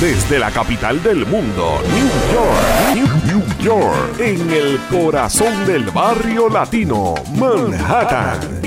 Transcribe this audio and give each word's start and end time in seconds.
Desde 0.00 0.38
la 0.40 0.50
capital 0.50 1.00
del 1.02 1.24
mundo, 1.26 1.80
New 1.94 2.08
York, 2.34 3.24
New 3.24 3.44
York, 3.60 4.18
en 4.18 4.50
el 4.50 4.80
corazón 4.90 5.64
del 5.66 5.84
barrio 5.90 6.48
latino, 6.48 7.14
Manhattan. 7.36 8.61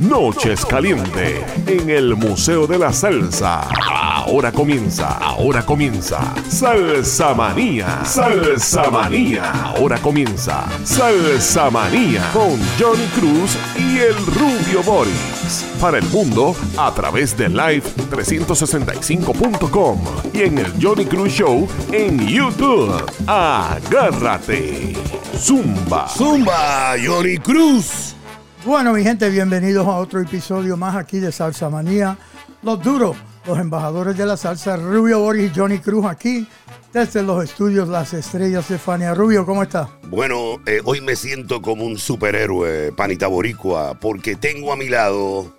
Noches 0.00 0.66
Caliente 0.66 1.42
en 1.66 1.88
el 1.88 2.14
Museo 2.16 2.66
de 2.66 2.78
la 2.78 2.92
Salsa. 2.92 3.66
Ahora 3.88 4.52
comienza, 4.52 5.16
ahora 5.18 5.64
comienza. 5.64 6.34
Salsa 6.48 7.32
Manía, 7.34 8.04
Salsa 8.04 8.90
Manía. 8.90 9.50
Ahora 9.50 9.96
comienza 9.98 10.66
Salsa 10.84 11.70
Manía 11.70 12.28
con 12.32 12.58
Johnny 12.78 13.06
Cruz 13.18 13.56
y 13.76 13.98
el 13.98 14.14
Rubio 14.26 14.82
Boris. 14.84 15.64
Para 15.80 15.96
el 15.98 16.04
mundo 16.06 16.54
a 16.76 16.92
través 16.92 17.36
de 17.36 17.48
live365.com 17.48 20.00
y 20.34 20.42
en 20.42 20.58
el 20.58 20.72
Johnny 20.80 21.06
Cruz 21.06 21.32
Show 21.32 21.66
en 21.90 22.24
YouTube. 22.26 22.94
Agárrate. 23.26 24.94
Zumba. 25.38 26.06
Zumba, 26.08 26.94
Johnny 27.02 27.38
Cruz. 27.38 28.14
Bueno, 28.64 28.92
mi 28.92 29.04
gente, 29.04 29.30
bienvenidos 29.30 29.86
a 29.86 29.96
otro 29.96 30.20
episodio 30.20 30.76
más 30.76 30.96
aquí 30.96 31.20
de 31.20 31.30
Salsa 31.30 31.70
Manía. 31.70 32.18
Los 32.62 32.82
duros, 32.82 33.16
los 33.46 33.56
embajadores 33.58 34.16
de 34.16 34.26
la 34.26 34.36
salsa, 34.36 34.76
Rubio 34.76 35.20
Boris 35.20 35.50
y 35.50 35.58
Johnny 35.58 35.78
Cruz 35.78 36.04
aquí 36.04 36.46
desde 36.92 37.22
los 37.22 37.44
estudios 37.44 37.88
Las 37.88 38.14
Estrellas 38.14 38.66
de. 38.68 39.14
Rubio, 39.14 39.46
¿cómo 39.46 39.62
está? 39.62 39.88
Bueno, 40.08 40.56
eh, 40.66 40.80
hoy 40.84 41.00
me 41.00 41.14
siento 41.14 41.62
como 41.62 41.84
un 41.84 41.98
superhéroe, 41.98 42.92
panita 42.92 43.28
boricua, 43.28 43.98
porque 44.00 44.34
tengo 44.34 44.72
a 44.72 44.76
mi 44.76 44.88
lado 44.88 45.56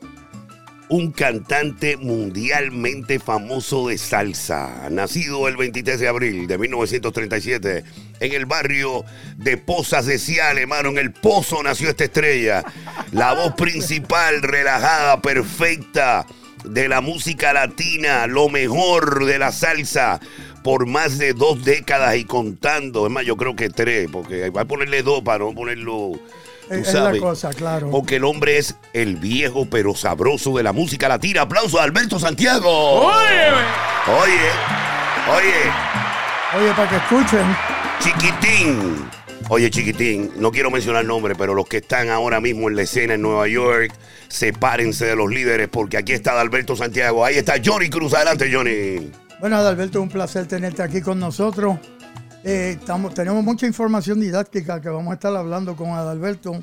un 0.90 1.12
cantante 1.12 1.98
mundialmente 1.98 3.20
famoso 3.20 3.88
de 3.88 3.98
salsa, 4.00 4.90
nacido 4.90 5.48
el 5.48 5.56
23 5.56 6.00
de 6.00 6.08
abril 6.08 6.48
de 6.48 6.58
1937 6.58 7.84
en 8.20 8.34
el 8.34 8.48
barrio 8.48 9.06
de 9.38 9.58
Pozas 9.58 10.08
de 10.08 10.18
Ciales, 10.18 10.64
hermano, 10.64 10.90
en 10.90 10.98
el 10.98 11.12
Pozo 11.12 11.62
nació 11.62 11.90
esta 11.90 12.06
estrella, 12.06 12.64
la 13.12 13.34
voz 13.34 13.54
principal, 13.54 14.42
relajada, 14.42 15.22
perfecta 15.22 16.26
de 16.66 16.90
la 16.90 17.02
música 17.02 17.54
latina, 17.54 18.26
lo 18.26 18.50
mejor 18.50 19.26
de 19.26 19.38
la 19.38 19.52
salsa 19.52 20.20
por 20.64 20.88
más 20.88 21.20
de 21.20 21.34
dos 21.34 21.64
décadas 21.64 22.16
y 22.18 22.26
contando, 22.26 23.06
es 23.06 23.12
más, 23.12 23.26
yo 23.26 23.38
creo 23.38 23.56
que 23.56 23.70
tres, 23.70 24.10
porque 24.12 24.50
va 24.50 24.62
a 24.62 24.66
ponerle 24.66 25.04
dos 25.04 25.22
para 25.22 25.46
no 25.46 25.54
ponerlo... 25.54 26.20
tú 26.70 26.82
Es, 26.82 26.88
es 26.88 26.94
la 26.94 27.02
sabes. 27.06 27.22
cosa, 27.22 27.50
claro. 27.52 27.90
Porque 27.92 28.16
el 28.18 28.24
hombre 28.24 28.58
es 28.58 28.76
el 28.94 29.18
viejo 29.18 29.68
pero 29.70 29.96
sabroso 29.96 30.56
de 30.56 30.64
la 30.64 30.72
música 30.74 31.08
latina. 31.10 31.42
Aplauso 31.42 31.80
a 31.80 31.84
Alberto 31.84 32.20
Santiago. 32.20 32.70
Oye, 32.70 33.50
oye, 35.28 35.72
Oye, 36.58 36.72
para 36.76 36.90
que 36.90 36.96
escuchen, 36.96 37.46
chiquitín. 38.00 39.10
Oye, 39.50 39.70
chiquitín, 39.70 40.32
no 40.38 40.52
quiero 40.52 40.70
mencionar 40.72 41.06
nombre, 41.06 41.34
pero 41.36 41.54
los 41.56 41.68
que 41.68 41.78
están 41.78 42.10
ahora 42.10 42.40
mismo 42.40 42.70
en 42.70 42.76
la 42.76 42.84
escena 42.84 43.16
en 43.16 43.22
Nueva 43.22 43.48
York, 43.48 43.92
sepárense 44.28 45.06
de 45.06 45.16
los 45.16 45.30
líderes 45.30 45.68
porque 45.70 45.98
aquí 45.98 46.14
está 46.14 46.40
Alberto 46.40 46.76
Santiago. 46.76 47.26
Ahí 47.26 47.36
está 47.38 47.56
Johnny 47.64 47.90
Cruz. 47.90 48.14
Adelante, 48.14 48.50
Johnny. 48.52 49.12
bueno, 49.40 49.58
Adalberto, 49.58 50.02
un 50.02 50.10
placer 50.10 50.48
tenerte 50.48 50.84
aquí 50.84 51.02
con 51.02 51.20
nosotros. 51.20 51.78
Eh, 52.44 52.78
estamos, 52.80 53.14
tenemos 53.14 53.44
mucha 53.44 53.68
información 53.68 54.20
didáctica 54.20 54.82
que 54.82 54.90
vamos 54.90 55.12
a 55.12 55.16
estar 55.16 55.36
hablando 55.36 55.76
con 55.76 55.90
Adalberto, 55.92 56.54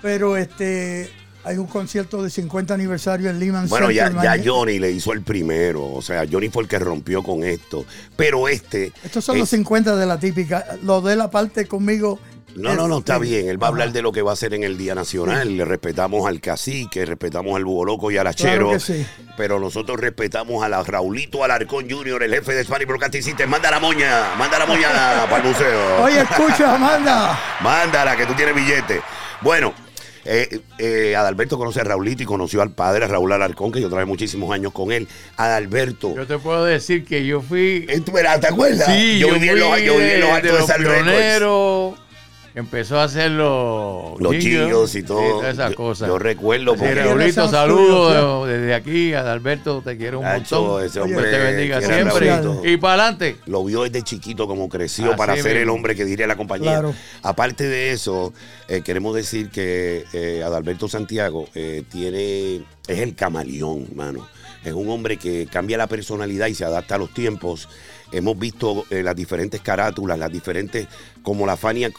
pero 0.00 0.36
este 0.36 1.10
hay 1.44 1.56
un 1.56 1.66
concierto 1.66 2.22
de 2.22 2.28
50 2.30 2.74
aniversario 2.74 3.30
en 3.30 3.38
Lehman 3.38 3.68
Bueno, 3.68 3.90
ya, 3.90 4.08
Center, 4.08 4.22
ya. 4.22 4.42
Johnny 4.44 4.78
le 4.78 4.90
hizo 4.90 5.12
el 5.12 5.22
primero. 5.22 5.90
O 5.90 6.02
sea, 6.02 6.24
Johnny 6.30 6.50
fue 6.50 6.62
el 6.64 6.68
que 6.68 6.78
rompió 6.78 7.22
con 7.22 7.44
esto. 7.44 7.84
Pero 8.16 8.46
este. 8.48 8.92
Estos 9.02 9.24
son 9.24 9.36
es- 9.36 9.40
los 9.40 9.48
50 9.50 9.96
de 9.96 10.04
la 10.06 10.18
típica. 10.20 10.64
Lo 10.82 11.00
de 11.00 11.16
la 11.16 11.30
parte 11.30 11.66
conmigo. 11.66 12.18
No, 12.56 12.74
no, 12.74 12.88
no, 12.88 12.98
está 12.98 13.14
este, 13.14 13.26
bien. 13.26 13.48
Él 13.48 13.62
va 13.62 13.68
a 13.68 13.70
hablar 13.70 13.92
de 13.92 14.02
lo 14.02 14.12
que 14.12 14.22
va 14.22 14.30
a 14.30 14.34
hacer 14.34 14.54
en 14.54 14.64
el 14.64 14.76
Día 14.76 14.94
Nacional. 14.94 15.56
Le 15.56 15.64
respetamos 15.64 16.26
al 16.26 16.40
cacique, 16.40 17.04
respetamos 17.06 17.56
al 17.56 17.64
Búho 17.64 17.84
Loco 17.84 18.10
y 18.10 18.16
al 18.16 18.34
Claro 18.34 18.72
Achero. 18.72 18.80
sí. 18.80 19.06
Pero 19.36 19.58
nosotros 19.60 19.98
respetamos 19.98 20.62
a 20.64 20.68
la 20.68 20.82
Raulito 20.82 21.42
Alarcón 21.44 21.88
Jr., 21.90 22.22
el 22.24 22.34
jefe 22.34 22.52
de 22.54 22.64
Spanish 22.64 22.86
Broadcasting 22.86 23.22
System. 23.22 23.48
Manda 23.48 23.70
la 23.70 23.80
moña, 23.80 24.34
manda 24.36 24.58
la 24.58 24.66
moña 24.66 24.88
para 25.30 25.42
el 25.42 25.48
museo. 25.48 26.02
Oye, 26.04 26.20
escucha, 26.20 26.74
Amanda. 26.74 27.38
Mándala, 27.62 28.16
que 28.16 28.26
tú 28.26 28.34
tienes 28.34 28.54
billete. 28.54 29.00
Bueno, 29.40 29.72
eh, 30.24 30.60
eh, 30.78 31.16
Adalberto 31.16 31.56
conoce 31.56 31.80
a 31.80 31.84
Raulito 31.84 32.22
y 32.22 32.26
conoció 32.26 32.60
al 32.60 32.72
padre 32.72 33.06
Raúl 33.06 33.32
Alarcón, 33.32 33.72
que 33.72 33.80
yo 33.80 33.88
traje 33.88 34.04
muchísimos 34.04 34.52
años 34.52 34.72
con 34.72 34.92
él. 34.92 35.08
Adalberto. 35.36 36.14
Yo 36.14 36.26
te 36.26 36.38
puedo 36.38 36.64
decir 36.64 37.04
que 37.04 37.24
yo 37.24 37.40
fui. 37.40 37.86
Tú 38.04 38.12
¿Te 38.12 38.46
acuerdas? 38.46 38.86
Sí, 38.86 39.18
yo, 39.18 39.28
yo, 39.28 39.34
viví 39.34 39.48
en 39.48 39.58
los, 39.58 39.80
yo 39.82 39.96
viví 39.96 40.10
en 40.10 40.20
los 40.20 40.28
de- 40.28 40.34
altos 40.34 40.42
de 40.42 40.52
de 40.52 40.58
los 40.58 40.66
San 40.66 40.82
pioneros. 40.82 41.94
Empezó 42.54 42.98
a 42.98 43.04
hacer 43.04 43.30
los, 43.30 44.20
Los 44.20 44.36
chillos 44.38 44.94
y 44.96 45.02
todo. 45.04 45.20
Todas 45.38 45.54
esas 45.54 45.70
Yo- 45.70 45.76
cosas. 45.76 46.08
Yo, 46.08 46.18
recuerdo 46.18 46.74
porque 46.74 46.94
Raulito, 46.94 47.48
saludos 47.48 48.48
desde 48.48 48.74
aquí. 48.74 49.14
Adalberto, 49.14 49.82
te 49.82 49.96
quiero 49.96 50.18
un 50.18 50.24
Nacho, 50.24 50.60
montón. 50.60 50.84
ese 50.84 50.98
Dios 50.98 51.04
hombre 51.06 51.30
te 51.30 51.38
bendiga 51.38 51.80
siempre. 51.80 52.28
Raulito. 52.28 52.62
Y 52.66 52.76
para 52.76 53.04
adelante. 53.04 53.36
lo 53.46 53.64
vio 53.64 53.84
desde 53.84 54.02
chiquito 54.02 54.48
como 54.48 54.68
creció 54.68 55.08
Así 55.10 55.16
para 55.16 55.36
ser 55.36 55.56
el 55.58 55.68
hombre 55.68 55.94
que 55.94 56.04
diría 56.04 56.26
la 56.26 56.36
compañía. 56.36 56.72
Claro. 56.72 56.94
Aparte 57.22 57.68
de 57.68 57.92
eso, 57.92 58.32
eh, 58.68 58.82
queremos 58.82 59.14
decir 59.14 59.50
que 59.50 60.04
eh, 60.12 60.42
Adalberto 60.44 60.88
Santiago 60.88 61.48
eh, 61.54 61.84
tiene 61.90 62.56
es 62.88 62.98
el 62.98 63.14
camaleón, 63.14 63.86
mano. 63.94 64.26
Es 64.64 64.72
un 64.72 64.90
hombre 64.90 65.16
que 65.16 65.46
cambia 65.50 65.78
la 65.78 65.86
personalidad 65.86 66.48
y 66.48 66.54
se 66.54 66.64
adapta 66.64 66.96
a 66.96 66.98
los 66.98 67.14
tiempos. 67.14 67.68
Hemos 68.12 68.36
visto 68.38 68.84
eh, 68.90 69.02
las 69.04 69.14
diferentes 69.14 69.60
carátulas, 69.60 70.18
las 70.18 70.32
diferentes, 70.32 70.88
como 71.22 71.46
la 71.46 71.56
Fania 71.56 71.90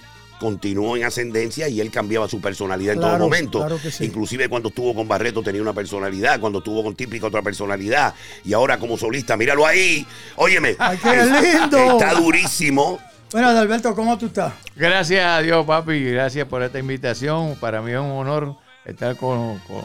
continuó 0.41 0.97
en 0.97 1.03
ascendencia 1.05 1.69
y 1.69 1.79
él 1.79 1.91
cambiaba 1.91 2.27
su 2.27 2.41
personalidad 2.41 2.95
en 2.95 2.99
Claro, 2.99 3.13
todo 3.17 3.25
momento. 3.25 3.59
claro 3.59 3.79
que 3.79 3.91
sí. 3.91 4.05
Inclusive 4.05 4.49
cuando 4.49 4.69
estuvo 4.69 4.95
con 4.95 5.07
Barreto 5.07 5.43
tenía 5.43 5.61
una 5.61 5.71
personalidad, 5.73 6.39
cuando 6.39 6.57
estuvo 6.59 6.83
con 6.83 6.95
Típica 6.95 7.27
otra 7.27 7.43
personalidad. 7.43 8.15
Y 8.43 8.53
ahora 8.53 8.79
como 8.79 8.97
solista, 8.97 9.37
míralo 9.37 9.65
ahí. 9.67 10.05
Óyeme. 10.35 10.75
Ay, 10.79 10.97
qué 10.97 11.25
lindo. 11.25 11.91
Está 11.91 12.15
durísimo. 12.15 12.99
Bueno, 13.31 13.49
Adalberto, 13.49 13.95
¿cómo 13.95 14.17
tú 14.17 14.25
estás? 14.25 14.51
Gracias 14.75 15.23
a 15.23 15.41
Dios, 15.41 15.63
papi. 15.65 16.03
Gracias 16.11 16.47
por 16.47 16.63
esta 16.63 16.79
invitación. 16.79 17.55
Para 17.61 17.81
mí 17.81 17.91
es 17.91 17.99
un 17.99 18.11
honor 18.11 18.55
estar 18.83 19.15
con, 19.15 19.59
con, 19.59 19.83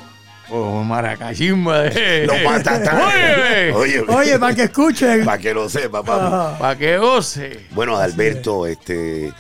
con 0.49 0.87
Maracachimba. 0.89 1.83
De... 1.83 2.27
Lo 2.27 2.35
mata 2.51 2.81
Oye, 3.07 3.73
Oye, 3.73 4.01
Oye, 4.09 4.39
para 4.39 4.55
que 4.55 4.63
escuchen. 4.65 5.25
para 5.25 5.39
que 5.39 5.55
lo 5.55 5.69
sepa, 5.69 6.03
papi. 6.03 6.27
Ajá. 6.27 6.59
Para 6.59 6.77
que 6.79 6.99
goce. 6.99 7.67
Bueno, 7.71 7.97
Adalberto, 7.97 8.67
este, 8.67 9.33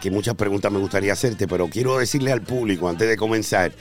que 0.00 0.10
muchas 0.10 0.34
preguntas 0.34 0.70
me 0.72 0.78
gustaría 0.78 1.12
hacerte, 1.12 1.46
pero 1.46 1.68
quiero 1.68 1.98
decirle 1.98 2.32
al 2.32 2.40
público 2.42 2.88
antes 2.88 3.08
de 3.08 3.16
comenzar 3.16 3.72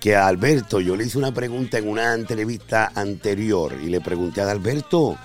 que 0.00 0.14
a 0.16 0.26
Alberto 0.26 0.80
yo 0.80 0.96
le 0.96 1.04
hice 1.04 1.18
una 1.18 1.32
pregunta 1.32 1.78
en 1.78 1.88
una 1.88 2.14
entrevista 2.14 2.92
anterior 2.94 3.74
y 3.82 3.86
le 3.86 4.00
pregunté 4.00 4.40
a 4.40 4.44
Adalberto, 4.44 5.16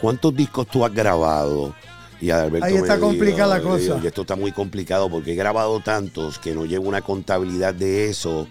¿cuántos 0.00 0.34
discos 0.34 0.66
tú 0.68 0.84
has 0.84 0.94
grabado? 0.94 1.74
Y 2.20 2.30
Adalberto 2.30 2.66
Ahí 2.66 2.76
está 2.76 2.94
me 2.94 3.00
complicada 3.00 3.48
la 3.48 3.56
dijo, 3.58 3.70
cosa. 3.70 3.94
"Oye, 3.96 4.08
esto 4.08 4.20
está 4.22 4.36
muy 4.36 4.52
complicado 4.52 5.10
porque 5.10 5.32
he 5.32 5.34
grabado 5.34 5.80
tantos 5.80 6.38
que 6.38 6.54
no 6.54 6.64
llevo 6.64 6.88
una 6.88 7.02
contabilidad 7.02 7.74
de 7.74 8.08
eso. 8.10 8.46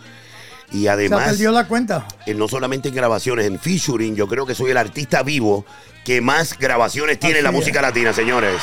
Y 0.74 0.84
Se 0.84 0.90
además, 0.90 1.30
perdió 1.30 1.52
la 1.52 1.68
cuenta. 1.68 2.06
eh, 2.26 2.34
no 2.34 2.48
solamente 2.50 2.90
en 2.90 2.96
grabaciones, 2.96 3.46
en 3.46 3.58
featuring, 3.60 4.16
yo 4.16 4.28
creo 4.28 4.46
que 4.46 4.56
soy 4.56 4.72
el 4.72 4.78
artista 4.78 5.24
vivo 5.24 5.66
que 6.04 6.20
más 6.22 6.58
grabaciones 6.58 7.18
tiene 7.20 7.38
en 7.38 7.44
la 7.46 7.50
Así 7.50 7.58
es. 7.58 7.62
música 7.66 7.82
latina, 7.82 8.12
señores. 8.14 8.62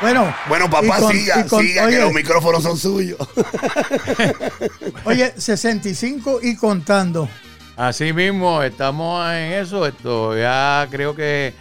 Bueno. 0.00 0.34
Bueno, 0.48 0.68
papá, 0.70 0.98
con- 0.98 1.12
siga, 1.12 1.46
con- 1.46 1.62
siga, 1.62 1.88
que 1.88 1.98
los 2.00 2.12
micrófonos 2.12 2.62
son 2.62 2.76
suyos. 2.76 3.18
Oye, 5.04 5.32
65 5.36 6.40
y 6.42 6.56
contando. 6.56 7.28
Así 7.76 8.12
mismo, 8.12 8.62
estamos 8.62 9.26
en 9.32 9.52
eso. 9.54 9.86
Esto 9.86 10.36
ya 10.36 10.86
creo 10.90 11.14
que 11.14 11.54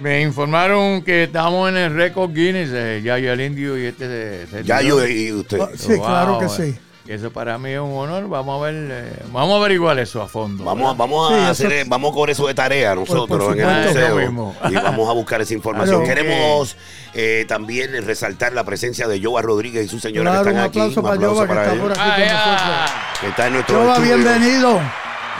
me 0.00 0.22
informaron 0.22 1.02
que 1.02 1.24
estamos 1.24 1.68
en 1.68 1.76
el 1.76 1.94
récord 1.94 2.32
Guinness, 2.32 2.70
eh, 2.72 3.00
Yayo 3.04 3.32
el 3.32 3.40
Indio 3.42 3.78
y 3.78 3.86
este 3.86 4.08
de 4.08 4.64
ya 4.64 4.80
yo 4.82 5.06
y 5.06 5.32
usted. 5.32 5.60
Oh, 5.60 5.68
Sí, 5.76 5.98
claro 5.98 6.38
que 6.38 6.46
eh. 6.46 6.78
Eso 7.10 7.32
para 7.32 7.58
mí 7.58 7.70
es 7.70 7.80
un 7.80 7.92
honor. 7.96 8.28
Vamos 8.28 8.60
a 8.60 8.64
ver, 8.66 8.74
eh, 8.88 9.12
vamos 9.32 9.54
a 9.54 9.56
averiguar 9.58 9.98
eso 9.98 10.22
a 10.22 10.28
fondo. 10.28 10.62
Vamos, 10.62 10.92
a- 10.94 10.96
vamos 10.96 11.28
Sí, 11.28 11.34
a 11.34 11.50
eso- 11.50 11.66
hacer, 11.66 11.84
vamos 11.88 12.14
con 12.14 12.30
eso 12.30 12.46
de 12.46 12.54
tarea 12.54 12.94
nosotros 12.94 13.26
por 13.26 13.58
en 13.58 13.68
el 13.68 13.88
supuesto. 13.88 14.32
museo. 14.32 14.54
Y 14.70 14.74
vamos 14.74 15.10
a 15.10 15.12
buscar 15.12 15.40
esa 15.40 15.52
información. 15.54 16.04
Claro. 16.04 16.14
Queremos 16.22 16.76
eh, 17.14 17.44
también 17.48 17.90
resaltar 18.06 18.52
la 18.52 18.62
presencia 18.62 19.08
de 19.08 19.20
Joa 19.20 19.42
Rodríguez 19.42 19.86
y 19.86 19.88
su 19.88 19.98
señora 19.98 20.30
Claro, 20.30 20.44
que 20.44 20.50
un 20.50 20.56
están 20.56 20.68
aquí. 20.68 20.78
aplauso 20.78 21.02
para 21.02 21.16
Yoba 21.20 21.46
que 21.46 21.52
está 21.52 21.72
ella, 21.72 21.82
por 21.82 21.90
aquí 21.90 22.00
Ah, 22.00 22.14
con 22.14 22.24
ya. 22.24 22.32
nosotros. 22.32 23.20
que 23.20 23.26
está 23.28 23.46
en 23.48 23.52
nuestro 23.54 23.88
estudio. 23.92 24.14
bienvenido. 24.16 24.80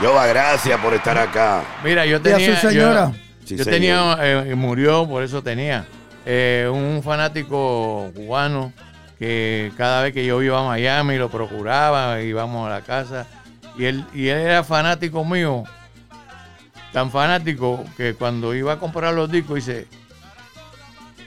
Yoba, 0.03 0.27
gracias 0.27 0.79
por 0.81 0.93
estar 0.93 1.17
acá. 1.17 1.63
Mira, 1.85 2.05
yo 2.05 2.11
Y 2.11 2.19
a 2.19 2.21
tenía. 2.21 2.59
su 2.59 2.67
señora. 2.67 3.11
Yo, 3.13 3.47
Sí, 3.47 3.55
yo 3.55 3.63
señor. 3.63 3.79
tenía, 3.79 4.17
eh, 4.19 4.55
murió, 4.55 5.07
por 5.07 5.23
eso 5.23 5.41
tenía, 5.41 5.85
eh, 6.25 6.69
un 6.69 7.01
fanático 7.01 8.11
cubano 8.13 8.73
que 9.21 9.71
cada 9.77 10.01
vez 10.01 10.15
que 10.15 10.25
yo 10.25 10.41
iba 10.41 10.59
a 10.59 10.63
Miami 10.63 11.17
lo 11.17 11.29
procuraba, 11.29 12.19
íbamos 12.23 12.65
a 12.65 12.71
la 12.71 12.81
casa. 12.81 13.27
Y 13.77 13.85
él, 13.85 14.03
y 14.15 14.29
él 14.29 14.39
era 14.39 14.63
fanático 14.63 15.23
mío, 15.23 15.63
tan 16.91 17.11
fanático 17.11 17.85
que 17.95 18.15
cuando 18.15 18.55
iba 18.55 18.73
a 18.73 18.79
comprar 18.79 19.13
los 19.13 19.31
discos 19.31 19.57
dice, 19.57 19.87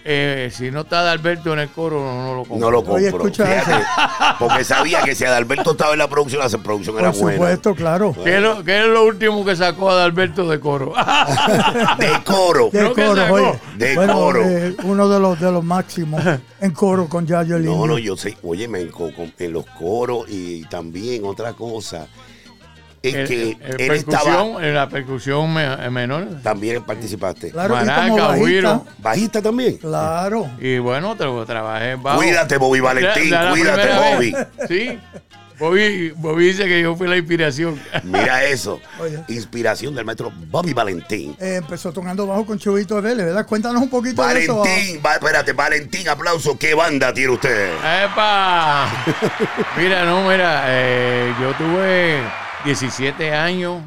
eh, 0.07 0.51
si 0.53 0.71
no 0.71 0.83
está 0.83 1.11
Alberto 1.11 1.53
en 1.55 1.61
el 1.61 1.71
coro, 1.71 1.99
no, 2.01 2.23
no 2.25 2.35
lo 2.35 2.45
compro. 2.45 2.59
No 2.59 2.71
lo 2.71 2.79
compro. 2.79 2.95
Oye, 2.97 3.09
escucha 3.09 3.47
Fíjate, 3.47 3.85
porque 4.39 4.63
sabía 4.65 5.03
que 5.03 5.15
si 5.15 5.25
Adalberto 5.25 5.71
estaba 5.73 5.93
en 5.93 5.99
la 5.99 6.09
producción, 6.09 6.43
la 6.43 6.49
producción 6.63 6.99
era 6.99 7.11
Por 7.13 7.21
buena. 7.23 7.37
supuesto, 7.39 7.75
claro. 7.75 8.15
¿Qué 8.23 8.37
es, 8.37 8.43
lo, 8.43 8.63
qué 8.63 8.81
es 8.81 8.87
lo 8.87 9.05
último 9.05 9.45
que 9.45 9.57
sacó 9.57 9.91
a 9.91 10.05
Alberto 10.05 10.47
de 10.51 10.61
coro? 10.61 10.93
De 11.99 12.23
coro. 12.25 12.69
De 12.71 12.93
coro, 12.93 13.33
oye. 13.33 13.61
De 13.77 13.95
bueno, 13.95 14.15
coro. 14.15 14.43
eh, 14.45 14.77
uno 14.85 15.09
de 15.09 15.21
los 15.21 15.41
de 15.41 15.51
los 15.51 15.65
máximos 15.65 16.23
en 16.61 16.71
coro 16.73 17.09
con 17.09 17.27
Yayo 17.27 17.57
el 17.57 17.65
No, 17.65 17.87
no, 17.87 17.99
yo 17.99 18.17
sé, 18.17 18.37
oye, 18.43 18.69
me 18.69 18.81
enco- 18.83 19.15
con- 19.15 19.33
en 19.39 19.53
los 19.53 19.65
coros 19.67 20.27
y 20.29 20.65
también 20.67 21.25
otra 21.25 21.55
cosa 21.55 22.07
es 23.09 23.15
El- 23.15 23.29
que 23.29 23.43
el- 23.43 23.59
el 23.63 23.81
él 23.81 23.91
estaba, 23.93 24.67
en 24.67 24.75
la 24.75 24.89
percusión 24.89 25.53
me- 25.53 25.91
menor. 25.91 26.27
también 26.43 26.83
participaste. 26.83 27.51
Claro, 27.51 27.75
y 27.75 27.79
como 27.79 27.87
Maraca, 27.91 28.13
bajista. 28.13 28.37
güiro. 28.37 28.87
Bajista 28.99 29.43
también. 29.43 29.77
Claro. 29.79 30.51
Y 30.61 30.79
bueno, 30.79 31.17
tra- 31.17 31.47
trabajé 31.47 31.91
en 31.93 32.03
bajo. 32.03 32.19
Cuídate, 32.19 32.57
Bobby 32.57 32.81
Valentín, 32.81 33.31
La- 33.31 33.43
la 33.45 33.51
cuídate, 33.51 33.89
Bobby. 34.15 34.33
vez. 34.33 34.47
Sí. 34.69 34.99
Bobby, 35.57 36.11
Bobby 36.17 36.47
dice 36.47 36.65
que 36.65 36.83
yo 36.83 36.97
fui 36.97 37.07
la 37.07 37.17
inspiración. 37.17 37.81
Mira 38.03 38.43
eso. 38.45 38.81
Oye. 38.99 39.21
Inspiración 39.29 39.95
del 39.95 40.05
maestro 40.05 40.33
Bobby 40.51 40.73
Valentín. 40.73 41.37
Eh, 41.41 41.57
empezó 41.63 41.93
tocando 41.93 42.27
bajo 42.27 42.45
con 42.45 42.59
Chubito 42.59 43.01
Vélez, 43.01 43.27
¿verdad? 43.27 43.47
Cuéntanos 43.47 43.81
un 43.81 43.89
poquito 43.89 44.27
de 44.27 44.43
eso. 44.43 44.59
Valentín, 44.59 45.01
va- 45.07 45.15
espérate, 45.15 45.53
Valentín, 45.53 46.09
aplauso. 46.09 46.59
¿Qué 46.59 46.75
banda 46.75 47.15
tiene 47.15 47.35
usted? 47.35 47.71
¡Epa! 48.05 48.89
Mira, 49.79 50.05
no, 50.05 50.29
mira, 50.29 50.65
eh, 50.67 51.33
yo 51.41 51.53
tuve 51.53 52.21
17 52.65 53.33
años 53.35 53.83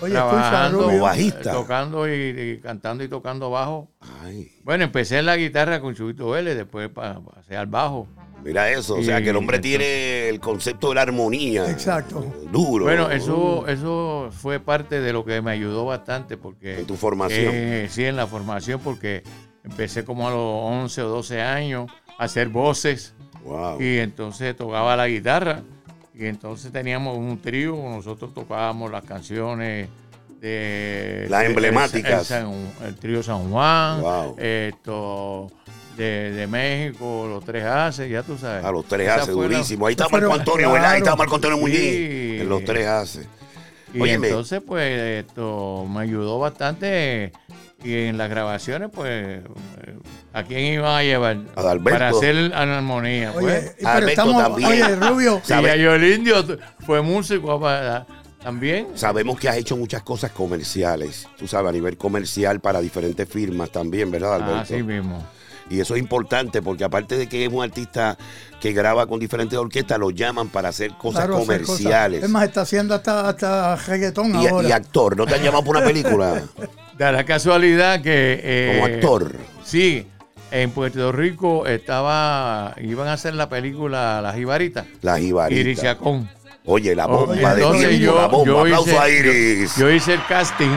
Oye, 0.00 0.12
trabajando, 0.12 0.98
bajista. 1.00 1.52
tocando 1.52 2.08
y, 2.08 2.12
y 2.12 2.58
cantando 2.60 3.02
y 3.04 3.08
tocando 3.08 3.50
bajo. 3.50 3.90
Ay, 4.22 4.50
Bueno, 4.62 4.84
empecé 4.84 5.18
en 5.18 5.26
la 5.26 5.36
guitarra 5.36 5.80
con 5.80 5.94
Chubito 5.94 6.30
Vélez, 6.30 6.56
después 6.56 6.88
pa- 6.90 7.20
pasé 7.20 7.56
al 7.56 7.66
bajo. 7.66 8.06
mira 8.44 8.70
eso. 8.70 8.96
O 8.96 9.02
sea, 9.02 9.22
que 9.22 9.30
el 9.30 9.36
hombre 9.36 9.56
entonces- 9.56 9.78
tiene 9.78 10.28
el 10.28 10.40
concepto 10.40 10.90
de 10.90 10.94
la 10.96 11.02
armonía. 11.02 11.70
Exacto. 11.70 12.24
Duro. 12.52 12.84
Bueno, 12.84 13.10
eso, 13.10 13.66
eso 13.68 14.28
fue 14.32 14.60
parte 14.60 15.00
de 15.00 15.12
lo 15.12 15.24
que 15.24 15.40
me 15.40 15.52
ayudó 15.52 15.86
bastante 15.86 16.36
porque... 16.36 16.80
En 16.80 16.86
tu 16.86 16.96
formación. 16.96 17.52
Eh, 17.54 17.86
sí, 17.90 18.04
en 18.04 18.16
la 18.16 18.26
formación 18.26 18.80
porque 18.84 19.22
empecé 19.64 20.04
como 20.04 20.28
a 20.28 20.30
los 20.30 20.38
11 20.40 21.02
o 21.02 21.08
12 21.08 21.40
años 21.40 21.90
a 22.18 22.24
hacer 22.24 22.48
voces 22.48 23.14
Wow. 23.44 23.80
y 23.80 23.98
entonces 23.98 24.56
tocaba 24.56 24.96
la 24.96 25.06
guitarra 25.06 25.62
y 26.18 26.26
entonces 26.26 26.72
teníamos 26.72 27.16
un 27.16 27.38
trío, 27.40 27.76
nosotros 27.76 28.32
tocábamos 28.34 28.90
las 28.90 29.04
canciones 29.04 29.88
de... 30.40 31.26
Las 31.28 31.44
emblemáticas. 31.44 32.30
El, 32.30 32.96
trío 32.96 33.22
San 33.22 33.50
Juan, 33.50 34.00
Wow. 34.02 34.36
esto... 34.38 35.50
De, 35.96 36.30
de 36.32 36.46
México, 36.46 37.26
los 37.26 37.42
tres 37.42 37.64
haces, 37.64 38.10
ya 38.10 38.22
tú 38.22 38.36
sabes. 38.36 38.62
A 38.62 38.70
los 38.70 38.84
tres 38.84 39.08
Esa 39.08 39.22
hace 39.22 39.32
fue 39.32 39.48
la- 39.48 39.54
durísimo. 39.54 39.86
Ahí 39.86 39.92
está 39.92 40.06
Marco 40.10 40.34
Antonio, 40.34 40.70
¿verdad? 40.70 40.90
Ahí 40.90 40.98
está. 40.98 41.16
Marco 41.16 41.36
Antonio 41.36 41.56
Muñiz. 41.56 41.78
Sí. 41.78 42.36
En 42.42 42.48
los 42.50 42.62
tres 42.66 42.86
hace. 42.86 43.26
Y 43.94 44.00
Óyeme. 44.02 44.26
entonces, 44.28 44.60
pues, 44.66 45.24
esto 45.24 45.86
me 45.90 46.02
ayudó 46.02 46.38
bastante. 46.38 47.32
Y 47.84 48.06
en 48.06 48.18
las 48.18 48.30
grabaciones, 48.30 48.88
pues, 48.92 49.10
eh, 49.10 49.42
¿a 50.32 50.42
quién 50.42 50.60
iban 50.74 50.96
a 50.96 51.02
llevar? 51.02 51.38
Adalberto. 51.54 51.90
Para 51.98 52.08
hacer 52.08 52.52
armonía, 52.54 53.32
Oye, 53.32 53.40
pues. 53.46 53.74
pero 53.78 53.88
Alberto 53.90 54.10
estamos. 54.10 54.42
también. 54.42 54.82
Oye, 54.82 54.96
Rubio. 54.96 55.40
¿sabe? 55.44 55.80
yo 55.80 55.94
el 55.94 56.04
indio 56.12 56.44
fue 56.80 57.02
músico 57.02 57.60
para- 57.60 58.06
también. 58.42 58.88
Sabemos 58.94 59.38
que 59.38 59.48
has 59.48 59.56
hecho 59.56 59.76
muchas 59.76 60.02
cosas 60.02 60.30
comerciales, 60.30 61.28
tú 61.36 61.46
sabes, 61.46 61.68
a 61.68 61.72
nivel 61.72 61.96
comercial 61.96 62.60
para 62.60 62.80
diferentes 62.80 63.28
firmas 63.28 63.70
también, 63.70 64.10
¿verdad, 64.10 64.36
Alberto? 64.36 64.56
Así 64.60 64.82
mismo. 64.82 65.22
Y 65.68 65.80
eso 65.80 65.94
es 65.96 66.00
importante 66.00 66.62
porque 66.62 66.84
aparte 66.84 67.16
de 67.16 67.28
que 67.28 67.44
es 67.44 67.52
un 67.52 67.62
artista 67.62 68.16
que 68.60 68.72
graba 68.72 69.06
con 69.06 69.18
diferentes 69.18 69.58
orquestas, 69.58 69.98
lo 69.98 70.10
llaman 70.10 70.48
para 70.48 70.68
hacer 70.68 70.92
cosas 70.96 71.26
claro, 71.26 71.42
hacer 71.42 71.62
cosas. 71.62 71.76
comerciales. 71.78 72.22
Es 72.24 72.30
más, 72.30 72.44
está 72.44 72.60
haciendo 72.62 72.94
hasta, 72.94 73.28
hasta 73.28 73.74
reggaetón 73.76 74.40
y, 74.40 74.46
ahora. 74.46 74.68
y 74.68 74.72
actor, 74.72 75.16
¿no 75.16 75.26
te 75.26 75.34
han 75.34 75.42
llamado 75.42 75.64
por 75.64 75.76
una 75.76 75.84
película 75.86 76.42
Da 76.98 77.12
la 77.12 77.24
casualidad 77.24 78.00
que. 78.00 78.40
eh, 78.42 78.72
como 78.80 78.86
actor? 78.86 79.36
Sí, 79.64 80.06
en 80.50 80.70
Puerto 80.70 81.10
Rico 81.12 81.66
estaba. 81.66 82.74
Iban 82.80 83.08
a 83.08 83.14
hacer 83.14 83.34
la 83.34 83.48
película 83.48 84.20
La 84.22 84.32
Jibarita. 84.32 84.86
La 85.02 85.18
Iris 85.18 85.26
jibarita. 85.28 85.82
Chacón. 85.82 86.30
Oye, 86.64 86.94
la 86.96 87.06
bomba 87.06 87.54
de 87.54 87.62
tiempo, 87.62 87.90
yo- 87.90 88.18
la 88.20 88.26
bomba. 88.28 88.46
yo 88.46 88.60
Aplauso 88.60 88.88
hice- 88.90 88.98
a 88.98 89.08
Iris. 89.10 89.76
Yo 89.76 89.90
hice 89.90 90.14
el 90.14 90.24
casting, 90.26 90.74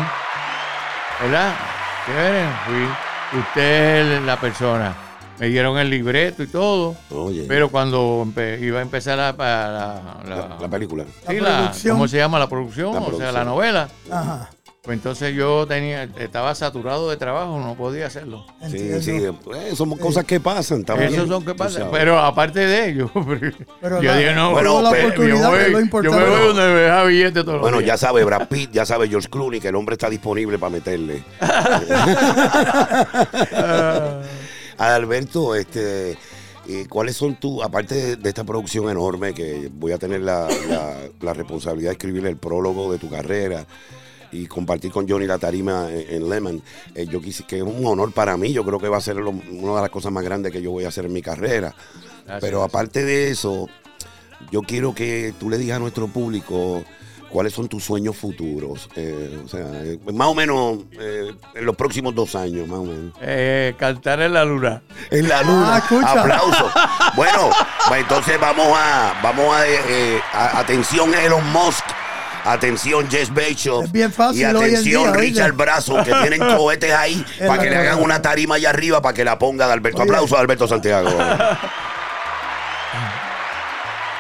¿verdad? 1.21 1.53
Fui 2.65 2.87
usted 3.37 4.21
la 4.25 4.39
persona. 4.39 4.95
Me 5.39 5.47
dieron 5.47 5.77
el 5.77 5.89
libreto 5.89 6.43
y 6.43 6.47
todo, 6.47 6.97
Oye, 7.11 7.45
pero 7.47 7.69
cuando 7.69 8.27
iba 8.59 8.79
a 8.79 8.81
empezar 8.81 9.17
la, 9.17 9.31
la, 9.31 10.17
la- 10.27 10.35
la, 10.35 10.57
la 10.59 10.67
película. 10.67 11.05
sí, 11.25 11.39
La 11.39 11.49
la- 11.49 11.57
producción. 11.59 11.95
¿cómo 11.95 12.07
se 12.09 12.17
llama 12.17 12.39
la 12.39 12.49
producción? 12.49 12.93
La 12.93 12.99
O 12.99 13.17
sea, 13.17 13.31
la 13.31 13.45
novela. 13.45 13.87
Ajá. 14.11 14.49
Pues 14.81 14.95
entonces 14.97 15.35
yo 15.35 15.67
tenía, 15.67 16.03
estaba 16.19 16.55
saturado 16.55 17.09
de 17.09 17.17
trabajo, 17.17 17.59
no 17.59 17.75
podía 17.75 18.07
hacerlo. 18.07 18.45
Sí, 18.69 18.77
entiendo. 18.77 19.01
sí, 19.01 19.19
pues, 19.43 19.77
son 19.77 19.97
cosas 19.97 20.23
que 20.23 20.39
pasan 20.39 20.85
también. 20.85 21.13
Esos 21.13 21.27
son 21.27 21.43
que 21.43 21.53
pasan. 21.53 21.89
Pero 21.91 22.17
aparte 22.17 22.61
de 22.61 22.87
ello, 22.89 23.11
Pero 23.81 24.01
yo 24.01 24.09
la- 24.11 24.17
dije, 24.17 24.33
no, 24.33 24.51
Bueno, 24.51 24.81
la 24.81 24.91
pero- 24.91 25.03
oportunidad, 25.07 25.51
yo, 25.51 25.51
lo 25.51 25.57
me 26.13 26.25
voy 26.25 26.47
donde 26.47 26.61
me 26.61 26.79
deja 26.79 27.03
billete 27.03 27.41
todos 27.41 27.53
los 27.55 27.61
Bueno, 27.61 27.81
ya 27.81 27.97
sabe 27.97 28.23
Brad 28.23 28.47
Pitt, 28.47 28.71
ya 28.71 28.85
sabe 28.85 29.09
George 29.09 29.27
Clooney 29.29 29.59
que 29.59 29.67
el 29.67 29.75
hombre 29.75 29.93
está 29.95 30.09
disponible 30.09 30.57
para 30.57 30.69
meterle. 30.71 31.23
Adalberto, 34.77 35.55
este, 35.55 36.11
eh, 36.69 36.85
¿cuáles 36.89 37.17
son 37.17 37.35
tus, 37.35 37.61
aparte 37.63 37.95
de, 37.95 38.15
de 38.15 38.29
esta 38.29 38.45
producción 38.45 38.89
enorme 38.89 39.33
que 39.33 39.69
voy 39.73 39.91
a 39.91 39.97
tener 39.97 40.21
la, 40.21 40.47
la- 40.69 40.95
la 41.19 41.33
responsabilidad 41.33 41.89
de 41.89 41.93
escribir 41.93 42.25
el 42.27 42.37
prólogo 42.37 42.89
de 42.93 42.97
tu 42.97 43.09
carrera 43.09 43.65
y 44.31 44.45
compartir 44.47 44.91
con 44.91 45.07
Johnny 45.07 45.25
la 45.25 45.37
tarima 45.37 45.87
en, 45.91 46.15
en 46.23 46.29
Lemon, 46.29 46.61
eh, 46.95 47.05
yo 47.07 47.19
quise 47.21 47.43
que 47.45 47.57
es 47.57 47.63
un 47.63 47.85
honor 47.85 48.11
para 48.11 48.37
mí, 48.37 48.53
yo 48.53 48.63
creo 48.63 48.79
que 48.79 48.87
va 48.89 48.97
a 48.97 49.01
ser 49.01 49.15
lo- 49.17 49.29
una 49.31 49.75
de 49.75 49.81
las 49.81 49.89
cosas 49.89 50.11
más 50.11 50.23
grandes 50.23 50.51
que 50.51 50.61
yo 50.61 50.71
voy 50.71 50.85
a 50.85 50.89
hacer 50.89 51.05
en 51.05 51.13
mi 51.13 51.21
carrera. 51.21 51.73
Gracias. 52.25 52.41
Pero 52.41 52.63
aparte 52.63 53.03
de 53.05 53.29
eso, 53.31 53.67
yo 54.51 54.61
quiero 54.61 54.93
que 54.93 55.33
tú 55.39 55.49
le 55.49 55.57
digas 55.57 55.77
a 55.77 55.79
nuestro 55.79 56.07
público 56.07 56.83
cuáles 57.29 57.53
son 57.53 57.67
tus 57.67 57.83
sueños 57.83 58.15
futuros. 58.17 58.89
Eh, 58.95 59.39
o 59.45 59.47
sea, 59.47 59.65
eh, 59.83 59.99
más 60.13 60.27
o 60.27 60.33
menos 60.35 60.79
eh, 60.99 61.31
en 61.55 61.65
los 61.65 61.75
próximos 61.75 62.13
dos 62.15 62.35
años, 62.35 62.67
más 62.67 62.79
o 62.79 62.83
menos. 62.85 63.13
Eh, 63.21 63.75
cantar 63.77 64.21
en 64.21 64.33
la 64.33 64.45
luna. 64.45 64.81
En 65.11 65.27
la 65.29 65.41
luna. 65.43 65.83
Ah. 66.03 66.11
Aplausos. 66.21 66.71
Bueno, 67.15 67.49
pues 67.87 68.01
entonces 68.01 68.39
vamos 68.39 68.67
a, 68.75 69.19
vamos 69.23 69.55
a, 69.55 69.67
eh, 69.67 70.19
a- 70.33 70.59
atención 70.59 71.13
Elon 71.13 71.45
Musk. 71.51 71.85
Atención 72.45 73.09
Jess. 73.09 73.31
Es 73.37 73.91
bien 73.91 74.11
fácil 74.11 74.41
Y 74.41 74.45
hoy 74.45 74.49
en 74.49 74.55
atención. 74.57 75.13
Richard 75.13 75.53
Brazo, 75.53 76.03
que 76.03 76.13
tienen 76.13 76.39
cohetes 76.57 76.93
ahí 76.93 77.23
para 77.45 77.61
que 77.61 77.69
le 77.69 77.75
hagan 77.75 78.01
una 78.01 78.21
tarima 78.21 78.55
allá 78.55 78.69
arriba 78.69 79.01
para 79.01 79.13
que 79.13 79.23
la 79.23 79.37
ponga 79.37 79.67
de 79.67 79.73
Alberto. 79.73 80.01
Aplausos 80.01 80.37
a 80.37 80.41
Alberto 80.41 80.67
Santiago. 80.67 81.09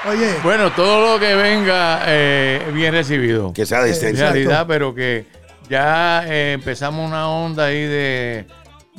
Oye, 0.09 0.35
Bueno, 0.43 0.71
todo 0.71 1.13
lo 1.13 1.19
que 1.19 1.35
venga 1.35 2.01
eh, 2.07 2.61
bien 2.73 2.93
recibido. 2.93 3.51
que 3.53 3.65
sea 3.65 3.79
en 3.79 3.87
decente. 3.87 4.09
Exacto. 4.11 4.33
realidad, 4.33 4.65
pero 4.67 4.95
que 4.95 5.25
ya 5.69 6.23
eh, 6.25 6.53
empezamos 6.53 7.05
una 7.07 7.27
onda 7.29 7.65
ahí 7.65 7.85
de, 7.85 8.45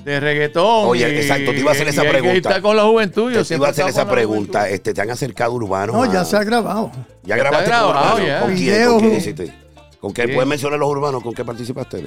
de 0.05 0.21
reggaetón. 0.21 0.87
Oye, 0.89 1.09
y- 1.13 1.17
exacto, 1.19 1.51
te 1.53 1.59
iba 1.59 1.71
a 1.71 1.75
hacer 1.75 1.87
y 1.87 1.91
esa 1.91 2.03
que 2.03 2.09
pregunta. 2.09 2.37
estar 2.37 2.63
con 2.63 2.77
la 2.77 2.85
juventud. 2.85 3.33
yo 3.33 3.45
Te 3.45 3.55
iba 3.55 3.67
a 3.67 3.71
hacer 3.71 3.89
esa 3.89 4.05
con 4.05 4.15
pregunta. 4.15 4.69
Este, 4.69 4.95
¿Te 4.95 5.01
han 5.01 5.11
acercado 5.11 5.53
urbanos? 5.55 5.95
no, 5.95 6.03
a- 6.03 6.13
ya 6.13 6.25
se 6.25 6.37
ha 6.37 6.45
grabado. 6.45 6.91
¿Ya 7.23 7.37
Está 7.37 7.49
grabaste 7.49 7.71
con 7.71 7.79
grabado, 7.81 8.15
urbanos? 8.17 8.27
ya. 8.27 8.41
¿Con 8.41 8.55
quién? 8.55 8.87
¿Con 8.89 9.01
quién 9.01 9.17
hiciste? 9.17 9.53
¿Con 10.01 10.13
qué? 10.15 10.25
Bien. 10.25 10.35
¿Puedes 10.37 10.49
mencionar 10.49 10.79
los 10.79 10.89
urbanos? 10.89 11.23
¿Con 11.23 11.35
qué 11.35 11.45
participaste? 11.45 12.03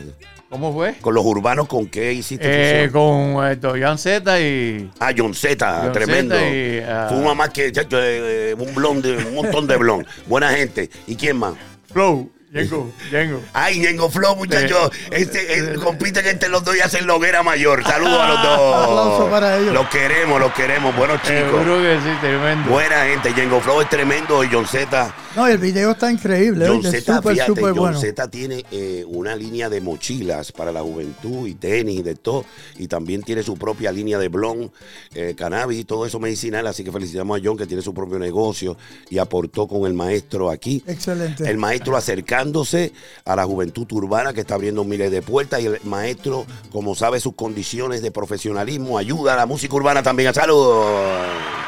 ¿Cómo 0.50 0.74
fue? 0.74 0.96
¿Con 1.00 1.14
los 1.14 1.24
urbanos 1.24 1.68
con 1.68 1.86
qué 1.88 2.12
hiciste? 2.12 2.86
Eh, 2.86 2.92
con 2.92 3.46
esto, 3.46 3.76
Jan 3.80 4.00
Z 4.00 4.40
y. 4.42 4.90
Ah, 5.00 5.12
John 5.16 5.36
Z, 5.36 5.82
John 5.84 5.92
tremendo. 5.92 6.34
Zeta 6.36 6.50
y, 6.50 6.80
ah, 6.80 7.06
Fuma 7.10 7.36
más 7.36 7.50
que 7.52 7.72
chacho, 7.72 7.98
eh, 8.02 8.56
un 8.58 8.74
blonde, 8.74 9.16
un 9.18 9.36
montón 9.36 9.68
de 9.68 9.78
blond. 9.78 10.08
Buena 10.26 10.50
gente. 10.50 10.90
¿Y 11.06 11.16
quién 11.16 11.38
más? 11.38 11.54
Flow. 11.92 12.32
Yengo, 12.54 12.94
Yengo. 13.10 13.42
Ay, 13.52 13.80
Ñengo 13.80 14.12
Flow, 14.12 14.36
muchachos. 14.36 14.92
Este, 15.10 15.58
eh, 15.58 15.74
compiten 15.76 16.28
entre 16.28 16.50
los 16.50 16.64
dos 16.64 16.78
y 16.78 16.82
hacen 16.82 17.08
la 17.08 17.16
hoguera 17.16 17.42
mayor. 17.42 17.84
Saludos 17.84 18.20
a 18.20 18.28
los 18.28 18.44
dos. 18.44 18.76
Aplauso 18.86 19.28
para 19.32 19.58
ellos. 19.58 19.74
Los 19.74 19.90
queremos, 19.90 20.40
los 20.40 20.54
queremos. 20.54 20.96
Buenos 20.96 21.20
chicos. 21.24 21.50
Seguro 21.50 21.82
que 21.82 21.98
sí, 22.04 22.18
tremendo. 22.22 22.70
Buena 22.70 23.06
gente. 23.06 23.34
Ñengo 23.34 23.60
Flow 23.60 23.82
es 23.82 23.90
tremendo. 23.90 24.44
Y 24.44 24.50
John 24.52 24.68
Z. 24.68 25.12
No, 25.36 25.48
el 25.48 25.58
video 25.58 25.92
está 25.92 26.12
increíble. 26.12 26.68
John 26.68 26.78
oye, 26.78 26.92
Z, 26.92 27.16
súper, 27.16 27.34
fíjate, 27.34 27.62
John 27.62 27.76
bueno. 27.76 28.00
Z 28.00 28.28
tiene 28.28 28.64
eh, 28.72 29.04
una 29.08 29.36
línea 29.36 29.68
de 29.68 29.82
mochilas 29.82 30.52
para 30.52 30.72
la 30.72 30.82
juventud 30.82 31.48
y 31.48 31.56
tenis 31.56 32.00
y 32.00 32.04
de 32.04 32.16
todo. 32.16 32.46
Y 32.78 32.88
también 32.88 33.24
tiene 33.24 33.42
su 33.42 33.58
propia 33.58 33.92
línea 33.92 34.20
de 34.20 34.28
blond, 34.28 34.70
eh, 35.16 35.34
cannabis 35.36 35.80
y 35.80 35.86
todo 35.86 36.06
eso 36.06 36.20
medicinal. 36.20 36.68
Así 36.68 36.84
que 36.84 36.92
felicitamos 36.92 37.40
a 37.40 37.42
John 37.44 37.58
que 37.58 37.66
tiene 37.66 37.82
su 37.82 37.96
propio 37.96 38.20
negocio 38.20 38.78
y 39.10 39.18
aportó 39.18 39.68
con 39.68 39.88
el 39.88 39.94
maestro 39.94 40.52
aquí. 40.52 40.84
Excelente. 40.86 41.50
El 41.50 41.58
maestro 41.58 41.98
acercándose 41.98 42.94
a 43.26 43.36
la 43.36 43.46
juventud 43.46 43.92
urbana 43.92 44.34
que 44.34 44.42
está 44.42 44.54
abriendo 44.54 44.84
miles 44.84 45.10
de 45.10 45.24
puertas 45.24 45.62
y 45.62 45.66
el 45.66 45.80
maestro, 45.84 46.46
como 46.72 46.94
sabe 46.94 47.20
sus 47.20 47.34
condiciones 47.34 48.04
de 48.04 48.12
profesionalismo, 48.12 49.00
ayuda 49.00 49.34
a 49.34 49.38
la 49.38 49.46
música 49.48 49.76
urbana 49.76 50.04
también. 50.04 50.32
¡Saludos! 50.34 51.63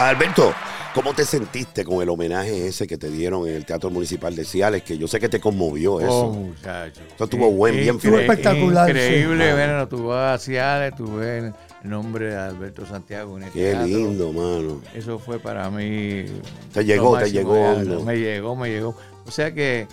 Alberto, 0.00 0.54
¿cómo 0.94 1.12
te 1.12 1.26
sentiste 1.26 1.84
con 1.84 2.00
el 2.02 2.08
homenaje 2.08 2.66
ese 2.68 2.86
que 2.86 2.96
te 2.96 3.10
dieron 3.10 3.46
en 3.46 3.54
el 3.56 3.66
Teatro 3.66 3.90
Municipal 3.90 4.34
de 4.34 4.44
Ciales? 4.46 4.82
Que 4.82 4.96
yo 4.96 5.06
sé 5.06 5.20
que 5.20 5.28
te 5.28 5.38
conmovió 5.40 6.00
eso. 6.00 6.10
Oh, 6.26 6.32
muchacho. 6.32 7.02
Eso 7.14 7.24
estuvo 7.24 7.50
buen, 7.50 7.76
bien 7.76 7.96
Estuvo 7.96 8.12
fue. 8.12 8.22
espectacular, 8.22 8.86
sí. 8.86 8.92
Increíble, 8.92 9.50
Ah. 9.50 9.54
bueno, 9.54 9.88
tuvo 9.88 10.14
a 10.14 10.38
Ciales, 10.38 10.94
tuve 10.96 11.38
el 11.38 11.52
nombre 11.84 12.30
de 12.30 12.36
Alberto 12.36 12.86
Santiago 12.86 13.36
en 13.36 13.44
el 13.44 13.50
Qué 13.50 13.72
teatro. 13.72 13.86
lindo, 13.86 14.32
mano. 14.32 14.80
Eso 14.94 15.18
fue 15.18 15.38
para 15.38 15.68
mí. 15.70 16.24
Te 16.72 16.82
llegó, 16.84 17.18
te 17.18 17.30
llegó. 17.30 17.76
Me 18.04 18.16
llegó, 18.18 18.56
me 18.56 18.70
llegó. 18.70 18.96
O 19.26 19.30
sea 19.30 19.52
que 19.52 19.86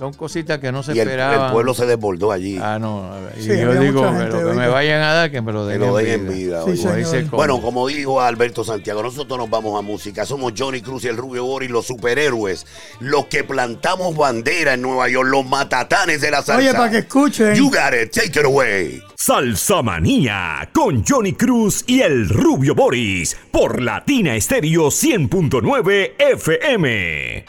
son 0.00 0.14
cositas 0.14 0.58
que 0.60 0.72
no 0.72 0.82
se 0.82 0.94
Y 0.94 0.98
el, 0.98 1.08
esperaban. 1.08 1.44
el 1.48 1.52
pueblo 1.52 1.74
se 1.74 1.84
desbordó 1.84 2.32
allí. 2.32 2.58
Ah, 2.58 2.78
no. 2.78 3.10
y 3.38 3.42
Sí, 3.42 3.48
yo 3.48 3.74
digo 3.74 4.00
que 4.16 4.24
lo 4.28 4.48
que 4.48 4.54
me 4.54 4.66
vayan 4.66 5.02
a 5.02 5.12
dar, 5.12 5.30
que 5.30 5.42
me 5.42 5.52
lo 5.52 5.66
Que 5.66 5.72
den, 5.72 5.80
lo 5.82 5.96
den 5.96 6.06
en 6.06 6.20
en 6.20 6.34
vida. 6.34 6.64
Sí, 6.64 7.28
Bueno, 7.30 7.60
como 7.60 7.86
dijo 7.86 8.18
Alberto 8.18 8.64
Santiago, 8.64 9.02
nosotros 9.02 9.38
nos 9.38 9.50
vamos 9.50 9.78
a 9.78 9.82
música. 9.82 10.24
Somos 10.24 10.54
Johnny 10.56 10.80
Cruz 10.80 11.04
y 11.04 11.08
el 11.08 11.18
Rubio 11.18 11.44
Boris, 11.44 11.68
los 11.68 11.86
superhéroes, 11.86 12.66
los 13.00 13.26
que 13.26 13.44
plantamos 13.44 14.16
bandera 14.16 14.72
en 14.72 14.80
Nueva 14.80 15.06
York, 15.10 15.28
los 15.28 15.44
matatanes 15.44 16.22
de 16.22 16.30
la 16.30 16.38
salsa. 16.38 16.56
Oye, 16.56 16.72
para 16.72 16.90
que 16.90 16.98
escuchen. 17.00 17.54
You 17.54 17.66
got 17.66 17.92
it, 17.92 18.10
take 18.10 18.40
it 18.40 18.46
away. 18.46 19.02
Salsa 19.16 19.82
Manía 19.82 20.66
con 20.72 21.04
Johnny 21.06 21.34
Cruz 21.34 21.84
y 21.86 22.00
el 22.00 22.26
Rubio 22.30 22.74
Boris 22.74 23.36
por 23.50 23.82
Latina 23.82 24.34
Estéreo 24.34 24.86
100.9 24.86 26.12
FM. 26.18 27.44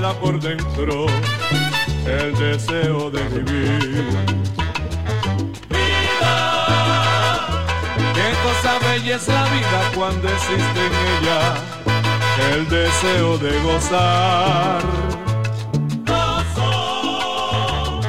Queda 0.00 0.14
por 0.14 0.40
dentro 0.40 1.06
el 2.06 2.34
deseo 2.34 3.10
de 3.10 3.22
vivir? 3.28 4.06
Vida, 5.68 6.36
qué 8.14 8.32
cosa 8.44 8.78
bella 8.78 9.16
es 9.16 9.28
la 9.28 9.44
vida 9.44 9.90
cuando 9.94 10.28
existe 10.28 10.86
en 10.86 10.94
ella 11.12 11.40
el 12.52 12.68
deseo 12.68 13.38
de 13.38 13.60
gozar. 13.60 14.82
Gozo, 16.06 18.00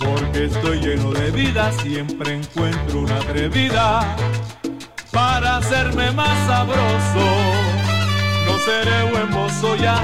porque 0.00 0.46
estoy 0.46 0.80
lleno 0.80 1.12
de 1.12 1.30
vida, 1.30 1.70
siempre 1.72 2.34
encuentro 2.34 3.00
una 3.00 3.16
atrevida 3.16 4.16
para 5.12 5.58
hacerme 5.58 6.10
más 6.10 6.36
sabroso. 6.48 7.83
No 8.46 8.58
seré 8.58 9.10
buen 9.10 9.30
mozo 9.30 9.76
ya, 9.76 9.96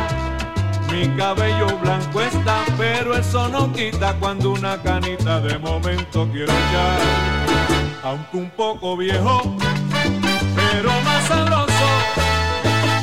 mi 0.90 1.09
cabello 1.16 1.66
blanco 1.78 2.20
está, 2.20 2.64
pero 2.76 3.16
eso 3.16 3.49
no 3.49 3.73
quita 3.73 4.14
cuando 4.18 4.52
una 4.52 4.80
canita 4.82 5.40
de 5.40 5.59
momento 5.59 6.28
quiero 6.32 6.52
echar. 6.52 7.00
Aunque 8.02 8.37
un 8.37 8.50
poco 8.50 8.97
viejo, 8.97 9.56
pero 10.56 10.90
más 11.02 11.25
sabroso. 11.26 11.88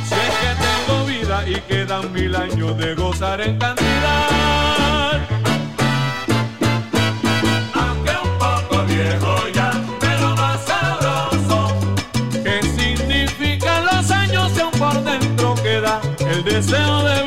Si 0.04 0.16
es 0.16 0.34
que 0.42 0.52
tengo 0.66 1.06
vida 1.06 1.48
y 1.48 1.62
quedan 1.62 2.12
mil 2.12 2.36
años 2.36 2.78
de 2.78 2.96
gozar 2.96 3.42
en 3.42 3.58
cantidad. 3.58 4.47
El 16.58 16.66
deseo 16.66 17.04
de 17.04 17.27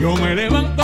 Yo 0.00 0.16
me 0.16 0.34
levanto 0.34 0.79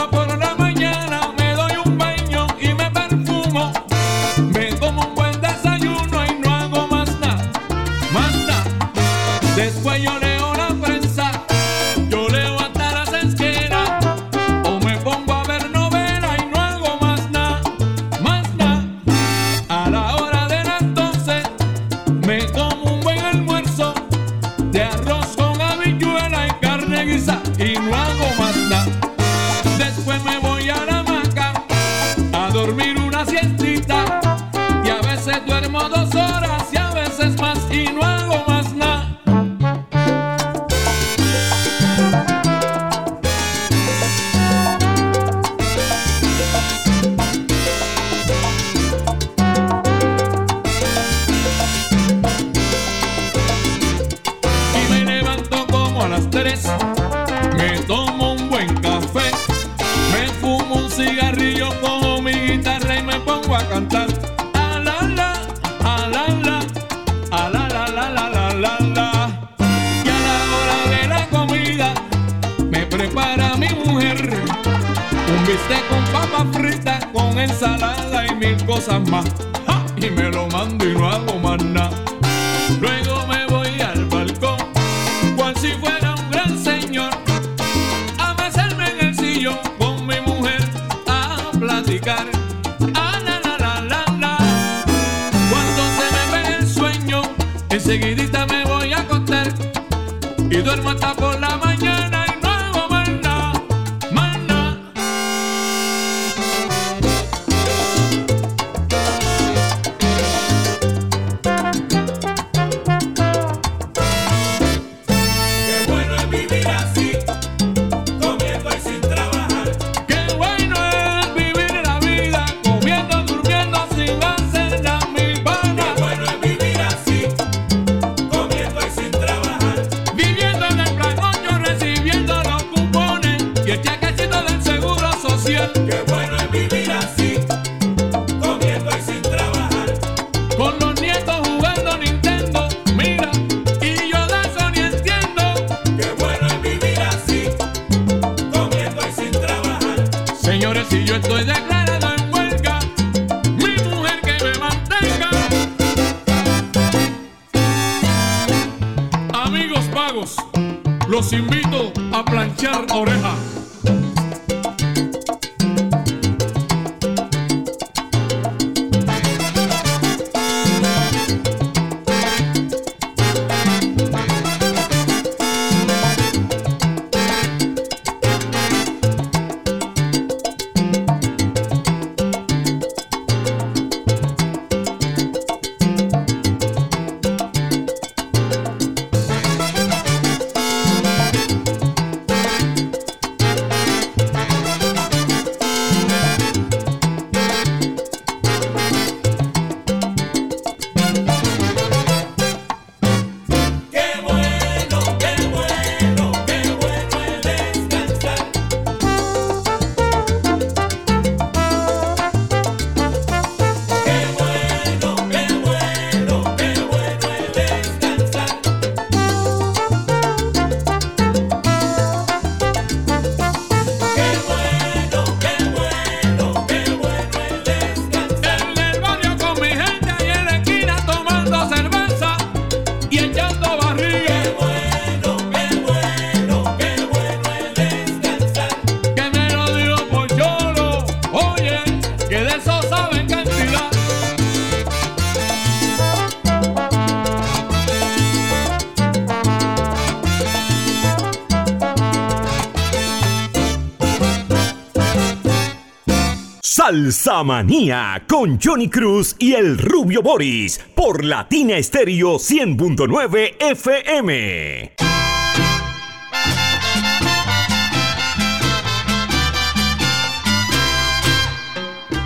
Salsa 256.86 257.42
Manía 257.42 258.22
con 258.28 258.60
Johnny 258.62 258.88
Cruz 258.88 259.34
y 259.40 259.54
el 259.54 259.76
Rubio 259.76 260.22
Boris 260.22 260.78
por 260.94 261.25
Latina 261.25 261.76
Estéreo 261.76 262.36
100.9 262.36 263.56
FM. 263.58 264.92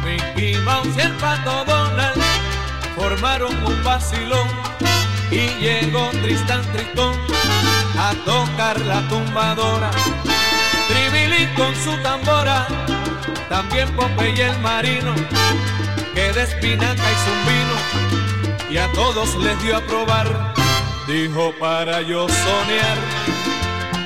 Mickey 0.04 0.58
Mouse 0.62 0.88
y 0.94 1.00
el 1.00 1.12
pato 1.12 1.64
Donald 1.64 2.22
formaron 2.96 3.56
un 3.64 3.82
vacilón 3.82 4.46
y 5.30 5.48
llegó 5.58 6.10
Tristan 6.22 6.60
Tristón 6.72 7.14
a 7.98 8.12
tocar 8.26 8.78
la 8.82 9.08
tumbadora. 9.08 9.90
Tribilín 10.86 11.48
con 11.56 11.74
su 11.76 11.96
tambora, 12.02 12.66
también 13.48 13.88
Popeye 13.96 14.48
el 14.48 14.58
marino, 14.60 15.14
que 16.14 16.32
de 16.32 16.42
espinaca 16.42 16.94
hizo 16.94 17.32
un 17.32 17.46
vino 17.46 18.70
y 18.70 18.78
a 18.78 18.90
todos 18.92 19.34
les 19.36 19.60
dio 19.62 19.76
a 19.76 19.80
probar. 19.80 20.54
Dijo 21.06 21.52
para 21.58 22.02
yo 22.02 22.28
soñar, 22.28 22.98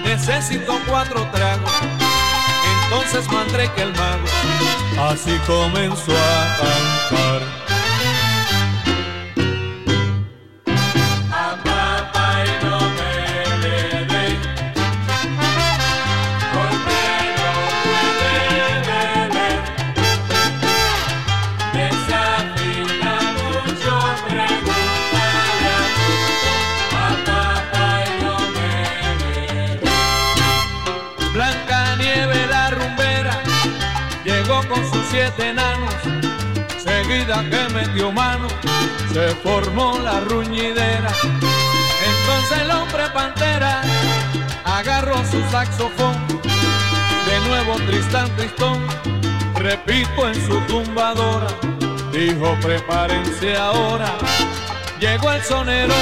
necesito 0.04 0.78
cuatro 0.86 1.28
tragos. 1.32 1.70
Entonces 2.84 3.30
Mandrake 3.30 3.82
el 3.82 3.92
mago 3.92 4.24
así 5.10 5.36
comenzó 5.46 6.12
a 6.12 6.56
cantar. 6.58 7.53
Enanos. 35.38 35.94
Seguida 36.78 37.42
que 37.48 37.72
metió 37.72 38.12
mano, 38.12 38.48
se 39.12 39.28
formó 39.36 39.98
la 39.98 40.20
ruñidera. 40.20 41.10
Entonces 42.10 42.58
el 42.60 42.70
hombre 42.70 43.04
pantera 43.12 43.82
agarró 44.64 45.16
su 45.30 45.42
saxofón. 45.50 46.16
De 47.26 47.40
nuevo 47.48 47.76
Tristán 47.86 48.28
Tristón, 48.36 48.86
repito 49.56 50.28
en 50.28 50.46
su 50.46 50.60
tumbadora. 50.66 51.48
Dijo 52.12 52.56
prepárense 52.60 53.56
ahora, 53.56 54.12
llegó 55.00 55.32
el 55.32 55.42
sonero. 55.42 55.94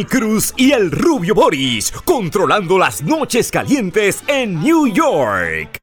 Johnny 0.00 0.04
Cruz 0.04 0.54
y 0.56 0.72
el 0.72 0.90
Rubio 0.90 1.34
Boris, 1.34 1.92
controlando 2.04 2.78
las 2.78 3.02
noches 3.02 3.50
calientes 3.50 4.22
en 4.26 4.58
New 4.60 4.86
York. 4.86 5.78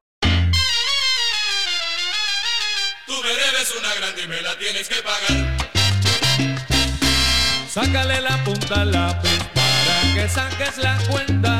Tú 3.06 3.13
me 3.21 3.30
debes 3.30 3.75
una 3.77 3.93
grande 3.95 4.23
y 4.23 4.27
me 4.27 4.41
la 4.41 4.58
tienes 4.58 4.89
que 4.89 4.95
pagar. 5.03 5.58
Sácale 7.69 8.21
la 8.21 8.43
punta 8.43 8.82
al 8.82 8.91
lápiz 8.91 9.39
para 9.53 10.13
que 10.15 10.30
saques 10.30 10.77
la 10.77 10.97
cuenta. 11.10 11.57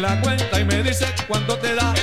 La 0.00 0.18
cuenta 0.20 0.58
y 0.58 0.64
me 0.64 0.82
dice 0.82 1.06
cuánto 1.28 1.58
te 1.58 1.74
da. 1.74 1.94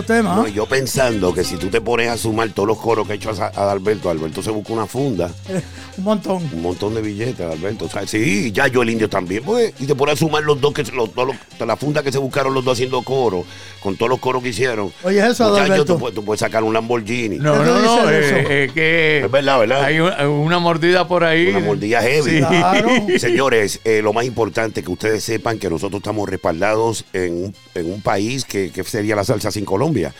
Tremendo 0.00 0.02
tema. 0.02 0.34
No, 0.36 0.46
¿eh? 0.46 0.52
yo 0.52 0.66
pensando 0.66 1.34
que 1.34 1.44
si 1.44 1.56
tú 1.56 1.68
te 1.68 1.80
pones 1.80 2.08
a 2.08 2.16
sumar 2.16 2.50
todos 2.50 2.66
los 2.68 2.78
coros 2.78 3.06
que 3.06 3.12
ha 3.12 3.16
hecho 3.16 3.30
a, 3.30 3.46
a 3.54 3.70
Alberto, 3.70 4.08
Alberto 4.10 4.42
se 4.42 4.50
busca 4.50 4.72
una 4.72 4.86
funda, 4.86 5.30
Un 5.98 6.04
montón. 6.04 6.42
un 6.52 6.62
montón 6.62 6.94
de 6.94 7.02
billetes, 7.02 7.40
Alberto. 7.40 7.84
O 7.84 7.88
sea, 7.88 8.06
sí, 8.06 8.50
ya 8.52 8.66
yo 8.68 8.82
el 8.82 8.90
indio 8.90 9.08
también, 9.10 9.42
pues. 9.44 9.74
Y 9.78 9.86
te 9.86 9.94
pones 9.94 10.14
a 10.14 10.16
sumar 10.16 10.42
los 10.42 10.60
dos, 10.60 10.72
que 10.72 10.82
los, 10.84 11.10
los- 11.14 11.36
la 11.66 11.76
funda 11.76 12.02
que 12.02 12.10
se 12.10 12.18
buscaron 12.18 12.54
los 12.54 12.64
dos 12.64 12.72
haciendo 12.74 13.02
coro, 13.02 13.44
con 13.82 13.96
todos 13.96 14.08
los 14.10 14.18
coros 14.20 14.42
que 14.42 14.50
hicieron. 14.50 14.92
Oye, 15.02 15.18
eso, 15.18 15.44
Muchacho, 15.44 15.56
Adalberto. 15.56 15.84
tú, 15.94 15.98
puedes- 15.98 16.14
tú 16.14 16.24
puedes 16.24 16.40
sacar 16.40 16.62
un 16.62 16.72
Lamborghini. 16.72 17.36
No, 17.38 17.52
¿Qué 17.54 17.58
no, 17.64 17.78
no, 17.82 18.10
eh, 18.10 18.18
eso? 18.20 18.36
eh, 18.50 18.70
que 18.72 19.20
Es 19.24 19.30
verdad, 19.30 19.58
¿verdad? 19.60 19.84
hay 19.84 20.00
un- 20.00 20.12
una 20.26 20.58
mordida 20.58 21.06
por 21.08 21.24
ahí. 21.24 21.48
Una 21.48 21.60
mordida 21.60 22.00
heavy. 22.02 22.30
Sí. 22.30 22.38
Claro. 22.38 22.88
Señores, 23.18 23.80
eh, 23.84 24.00
lo 24.02 24.12
más 24.12 24.24
importante 24.24 24.82
que 24.82 24.90
ustedes 24.90 25.24
sepan 25.24 25.58
que 25.58 25.68
nosotros 25.68 26.00
estamos 26.00 26.28
respaldados 26.28 27.04
en 27.12 27.34
un, 27.46 27.54
en 27.74 27.92
un 27.92 28.00
país 28.00 28.44
que, 28.44 28.70
que 28.70 28.84
sería 28.84 29.16
la 29.16 29.24
salsa 29.24 29.50
sin 29.50 29.64
Colombia. 29.64 30.14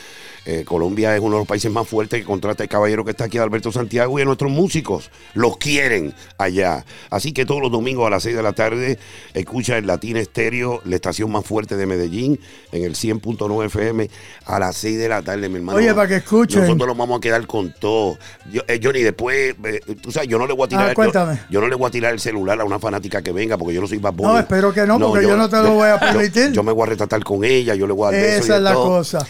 Eh, 0.45 0.65
Colombia 0.65 1.15
es 1.15 1.21
uno 1.21 1.37
de 1.37 1.41
los 1.41 1.47
países 1.49 1.71
más 1.71 1.87
fuertes 1.87 2.21
que 2.21 2.27
contrata 2.27 2.63
el 2.65 2.69
caballero 2.69 3.05
que 3.05 3.13
está 3.13 3.25
aquí, 3.25 3.39
Alberto 3.39 3.71
Santiago, 3.71 4.19
y 4.19 4.23
a 4.23 4.25
nuestros 4.25 4.51
músicos 4.51 5.11
los 5.35 5.57
quieren 5.57 6.15
allá. 6.37 6.85
Así 7.11 7.33
que 7.33 7.47
todos 7.47 7.61
los 7.63 7.71
domingos 7.71 8.07
a 8.07 8.11
las 8.11 8.25
6 8.25 8.35
de 8.35 8.43
la 8.43 8.53
tarde 8.53 8.99
escucha 9.35 9.79
en 9.79 9.87
Latina 9.87 10.19
Estéreo, 10.21 10.81
la 10.85 10.97
estación 10.97 11.31
más 11.31 11.45
fuerte 11.45 11.77
de 11.77 11.87
Medellín, 11.87 12.41
en 12.73 12.85
el 12.85 12.95
100.9 12.95 13.67
FM, 13.67 14.11
a 14.47 14.59
las 14.59 14.77
6 14.79 14.99
de 14.99 15.09
la 15.09 15.23
tarde, 15.23 15.49
mi 15.49 15.57
hermano. 15.57 15.79
Oye, 15.79 15.95
para 15.95 16.09
que 16.09 16.17
escuchen. 16.17 16.63
Nosotros 16.63 16.89
nos 16.89 16.97
vamos 16.97 17.19
a 17.19 17.21
quedar 17.21 17.47
con 17.47 17.73
todo. 17.79 18.19
Yo, 18.51 18.63
eh, 18.67 18.81
Johnny, 18.83 19.03
después, 19.03 19.55
eh, 19.65 19.81
tú 20.01 20.11
sabes, 20.11 20.29
yo 20.29 20.39
no 20.39 20.47
le 20.47 20.55
voy 20.55 20.67
a 20.67 20.69
tirar. 20.69 20.91
Ah, 20.91 20.95
cuéntame. 20.95 21.39
yo 21.51 21.61
no 21.61 21.69
le 21.69 21.77
voy 21.77 21.87
a 21.87 21.91
tirar 21.91 22.13
el 22.13 22.21
celular 22.21 22.61
a 22.61 22.65
una 22.65 22.79
fanática 22.79 23.23
que 23.23 23.31
venga 23.31 23.57
porque 23.57 23.75
yo 23.75 23.81
no 23.81 23.87
soy 23.87 23.99
Bad 23.99 24.15
Bunny. 24.15 24.33
No, 24.33 24.39
espero 24.41 24.73
que 24.73 24.87
no, 24.87 24.99
porque 24.99 25.23
yo 25.23 25.37
no 25.37 25.49
te 25.49 25.57
lo 25.63 25.75
voy 25.75 25.89
a 25.89 26.01
permitir. 26.01 26.53
Yo, 26.53 26.63
me 26.63 26.73
voy 26.73 26.83
a 26.83 26.87
retratar 26.91 27.23
con 27.23 27.45
ella, 27.45 27.75
yo 27.75 27.87
le 27.87 27.93
voy 27.93 28.09
a 28.09 28.11
dar 28.11 28.21
y 28.21 28.25
Esa 28.25 28.55
de 28.55 28.59
es 28.59 28.63
la 28.63 28.73
todo. 28.73 28.87
cosa. 28.89 29.27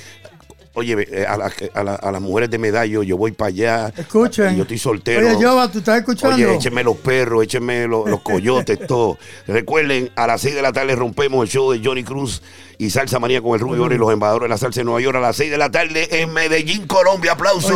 Oye, 0.75 1.07
eh, 1.11 1.27
a, 1.27 1.37
la- 1.37 1.53
a 1.75 1.85
la- 1.85 1.95
a 1.97 2.11
las 2.13 2.21
mujeres 2.23 2.51
de 2.51 2.57
medallo, 2.59 3.03
yo 3.03 3.17
voy 3.19 3.33
para 3.33 3.49
allá. 3.49 3.93
Escuchen. 3.97 4.55
Y 4.55 4.57
yo 4.57 4.63
estoy 4.63 4.79
soltero. 4.79 5.27
Oye, 5.37 5.45
Jova, 5.45 5.71
¿tú 5.71 5.79
estás 5.81 5.99
escuchando? 5.99 6.35
Oye, 6.37 6.55
échenme 6.55 6.83
los 6.83 6.97
perros, 6.97 7.45
échenme 7.45 7.87
los, 7.87 8.09
los 8.09 8.21
coyotes, 8.23 8.87
todo. 8.87 9.19
Recuerden, 9.47 10.11
a 10.17 10.27
las 10.27 10.41
6 10.41 10.55
de 10.55 10.63
la 10.63 10.73
tarde 10.73 10.97
rompemos 10.97 11.43
el 11.45 11.51
show 11.51 11.73
de 11.73 11.81
Johnny 11.85 12.05
Cruz 12.05 12.43
y 12.79 12.89
Salsa 12.91 13.19
Manía 13.19 13.43
con 13.43 13.53
el 13.55 13.61
Rubio 13.61 13.85
Oro 13.85 13.95
y 13.95 13.99
los 13.99 14.13
embajadores 14.13 14.47
de 14.47 14.49
la 14.51 14.59
salsa 14.59 14.81
de 14.81 14.85
Nueva 14.85 15.01
York 15.03 15.17
a 15.17 15.21
las 15.21 15.37
6 15.37 15.51
de 15.51 15.59
la 15.59 15.71
tarde 15.71 16.09
en 16.23 16.33
Medellín, 16.33 16.87
Colombia. 16.87 17.33
¡Aplausos! 17.33 17.73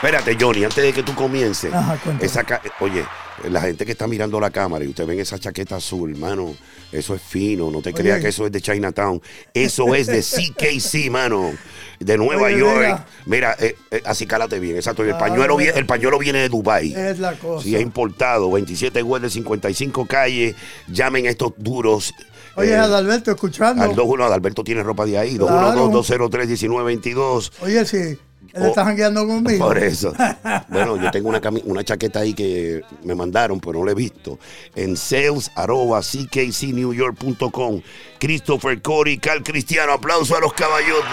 Espérate, 0.00 0.36
Johnny, 0.40 0.62
antes 0.62 0.82
de 0.82 0.92
que 0.92 1.02
tú 1.02 1.12
comiences. 1.14 1.74
Ajá, 1.74 1.98
esa 2.20 2.44
Oye, 2.78 3.04
la 3.50 3.60
gente 3.60 3.84
que 3.84 3.90
está 3.92 4.06
mirando 4.06 4.38
la 4.38 4.50
cámara 4.50 4.84
y 4.84 4.88
usted 4.88 5.04
ven 5.04 5.18
esa 5.18 5.40
chaqueta 5.40 5.74
azul, 5.76 6.14
mano, 6.16 6.54
eso 6.92 7.16
es 7.16 7.20
fino. 7.22 7.68
No 7.72 7.82
te 7.82 7.88
Oye. 7.88 7.98
creas 8.02 8.20
que 8.20 8.28
eso 8.28 8.46
es 8.46 8.52
de 8.52 8.60
Chinatown. 8.60 9.20
Eso 9.52 9.96
es 9.96 10.06
de 10.06 10.22
CKC, 10.22 11.10
mano. 11.10 11.52
De 11.98 12.16
Nueva 12.16 12.46
Oye, 12.46 12.58
York. 12.58 12.76
mira. 12.78 13.06
Mira, 13.26 13.56
eh, 13.58 13.74
eh, 13.90 14.02
así 14.04 14.24
cálate 14.24 14.60
bien, 14.60 14.76
exacto. 14.76 15.02
El, 15.02 15.08
Claro, 15.08 15.24
pañuelo 15.24 15.56
mira. 15.56 15.72
viene, 15.72 15.80
el 15.80 15.86
pañuelo 15.86 16.18
viene 16.20 16.38
de 16.42 16.48
Dubai. 16.48 16.94
Es 16.94 17.18
la 17.18 17.32
cosa. 17.36 17.64
Sí, 17.64 17.74
es 17.74 17.82
importado. 17.82 18.52
27 18.52 19.02
de 19.02 19.30
55 19.30 20.06
calles. 20.06 20.54
Llamen 20.86 21.26
a 21.26 21.30
estos 21.30 21.54
duros. 21.56 22.14
Oye, 22.54 22.70
eh, 22.70 22.76
Adalberto, 22.76 23.32
escuchando. 23.32 23.82
al 23.82 23.88
21, 23.88 24.24
Adalberto 24.24 24.62
tiene 24.62 24.84
ropa 24.84 25.04
de 25.06 25.18
ahí. 25.18 25.36
Claro. 25.36 25.90
212-203-1922. 25.90 27.50
Oye, 27.62 27.84
si 27.84 28.16
él 28.58 28.66
Oh, 28.66 28.68
está 28.68 28.84
jangueando 28.84 29.26
conmigo. 29.26 29.66
Por 29.66 29.78
eso. 29.78 30.12
Bueno, 30.68 30.96
yo 30.96 31.10
tengo 31.10 31.30
una 31.64 31.84
chaqueta 31.84 32.20
ahí 32.20 32.34
que 32.34 32.82
me 33.04 33.14
mandaron, 33.14 33.60
pero 33.60 33.78
no 33.78 33.84
la 33.84 33.92
he 33.92 33.94
visto. 33.94 34.38
En 34.74 34.96
sales 34.96 35.50
arroba 35.54 36.00
ckcnewyork.com. 36.02 37.80
Christopher 38.18 38.82
Cory, 38.82 39.18
Cal 39.18 39.42
Cristiano. 39.42 39.92
Aplauso 39.92 40.36
a 40.36 40.40
los 40.40 40.52
caballotes. 40.52 41.04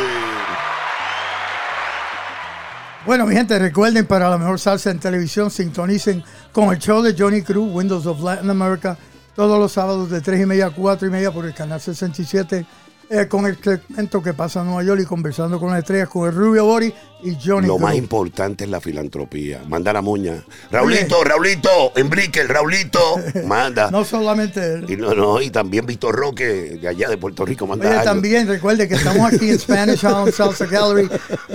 Bueno, 3.06 3.28
mi 3.28 3.36
gente, 3.36 3.58
recuerden 3.60 4.08
para 4.08 4.30
la 4.30 4.38
mejor 4.38 4.60
salsa 4.60 4.90
en 4.90 5.00
televisión, 5.00 5.52
sintonicen 5.52 6.24
con 6.52 6.72
el 6.74 6.80
show 6.80 7.04
de 7.04 7.16
Johnny 7.18 7.44
Cruz, 7.44 7.70
Windows 7.72 8.08
of 8.08 8.20
Latin 8.22 8.50
America, 8.50 8.98
todos 9.36 9.60
los 9.60 9.72
sábados 9.72 10.10
de 10.10 10.22
3 10.22 10.42
y 10.42 10.46
media 10.48 10.68
a 10.68 10.70
4 10.72 11.08
y 11.08 11.12
media 11.12 11.32
por 11.32 11.46
el 11.46 11.54
canal 11.54 11.80
67, 11.80 12.66
eh, 13.10 13.28
con 13.28 13.46
el 13.46 13.58
segmento 13.62 14.22
que 14.22 14.34
pasa 14.34 14.62
en 14.62 14.68
Nueva 14.68 14.84
York 14.84 15.02
y 15.04 15.06
conversando 15.06 15.60
con 15.60 15.70
las 15.70 15.80
estrellas, 15.80 16.10
con 16.10 16.28
el 16.28 16.36
Rubio 16.36 16.66
Bori 16.66 16.94
y 17.24 17.36
Johnny 17.36 17.68
Lo 17.68 17.76
Cruz. 17.76 17.82
más 17.82 17.96
importante 17.96 18.64
es 18.64 18.70
la 18.70 18.82
filantropía. 18.82 19.62
Manda 19.68 19.94
la 19.94 20.02
moña. 20.02 20.44
Raulito, 20.72 21.24
Raulito, 21.24 21.92
en 21.96 22.10
Brickell, 22.10 22.48
Raulito, 22.48 23.00
manda. 23.46 23.92
No 23.92 24.04
solamente 24.04 24.74
él. 24.74 24.86
Y 24.90 24.98
no, 24.98 25.14
no, 25.14 25.42
y 25.42 25.50
también 25.50 25.86
Víctor 25.86 26.16
Roque, 26.16 26.46
de 26.82 26.88
allá 26.88 27.10
de 27.10 27.18
Puerto 27.18 27.46
Rico, 27.46 27.68
manda 27.68 27.86
Oye, 27.88 27.98
algo. 27.98 28.12
también 28.12 28.48
recuerde 28.48 28.88
que 28.88 28.96
estamos 28.96 29.34
aquí 29.34 29.50
en 29.50 29.60
Spanish 29.60 29.98
Island 29.98 30.32
Salsa 30.32 30.66
Gallery 30.66 31.10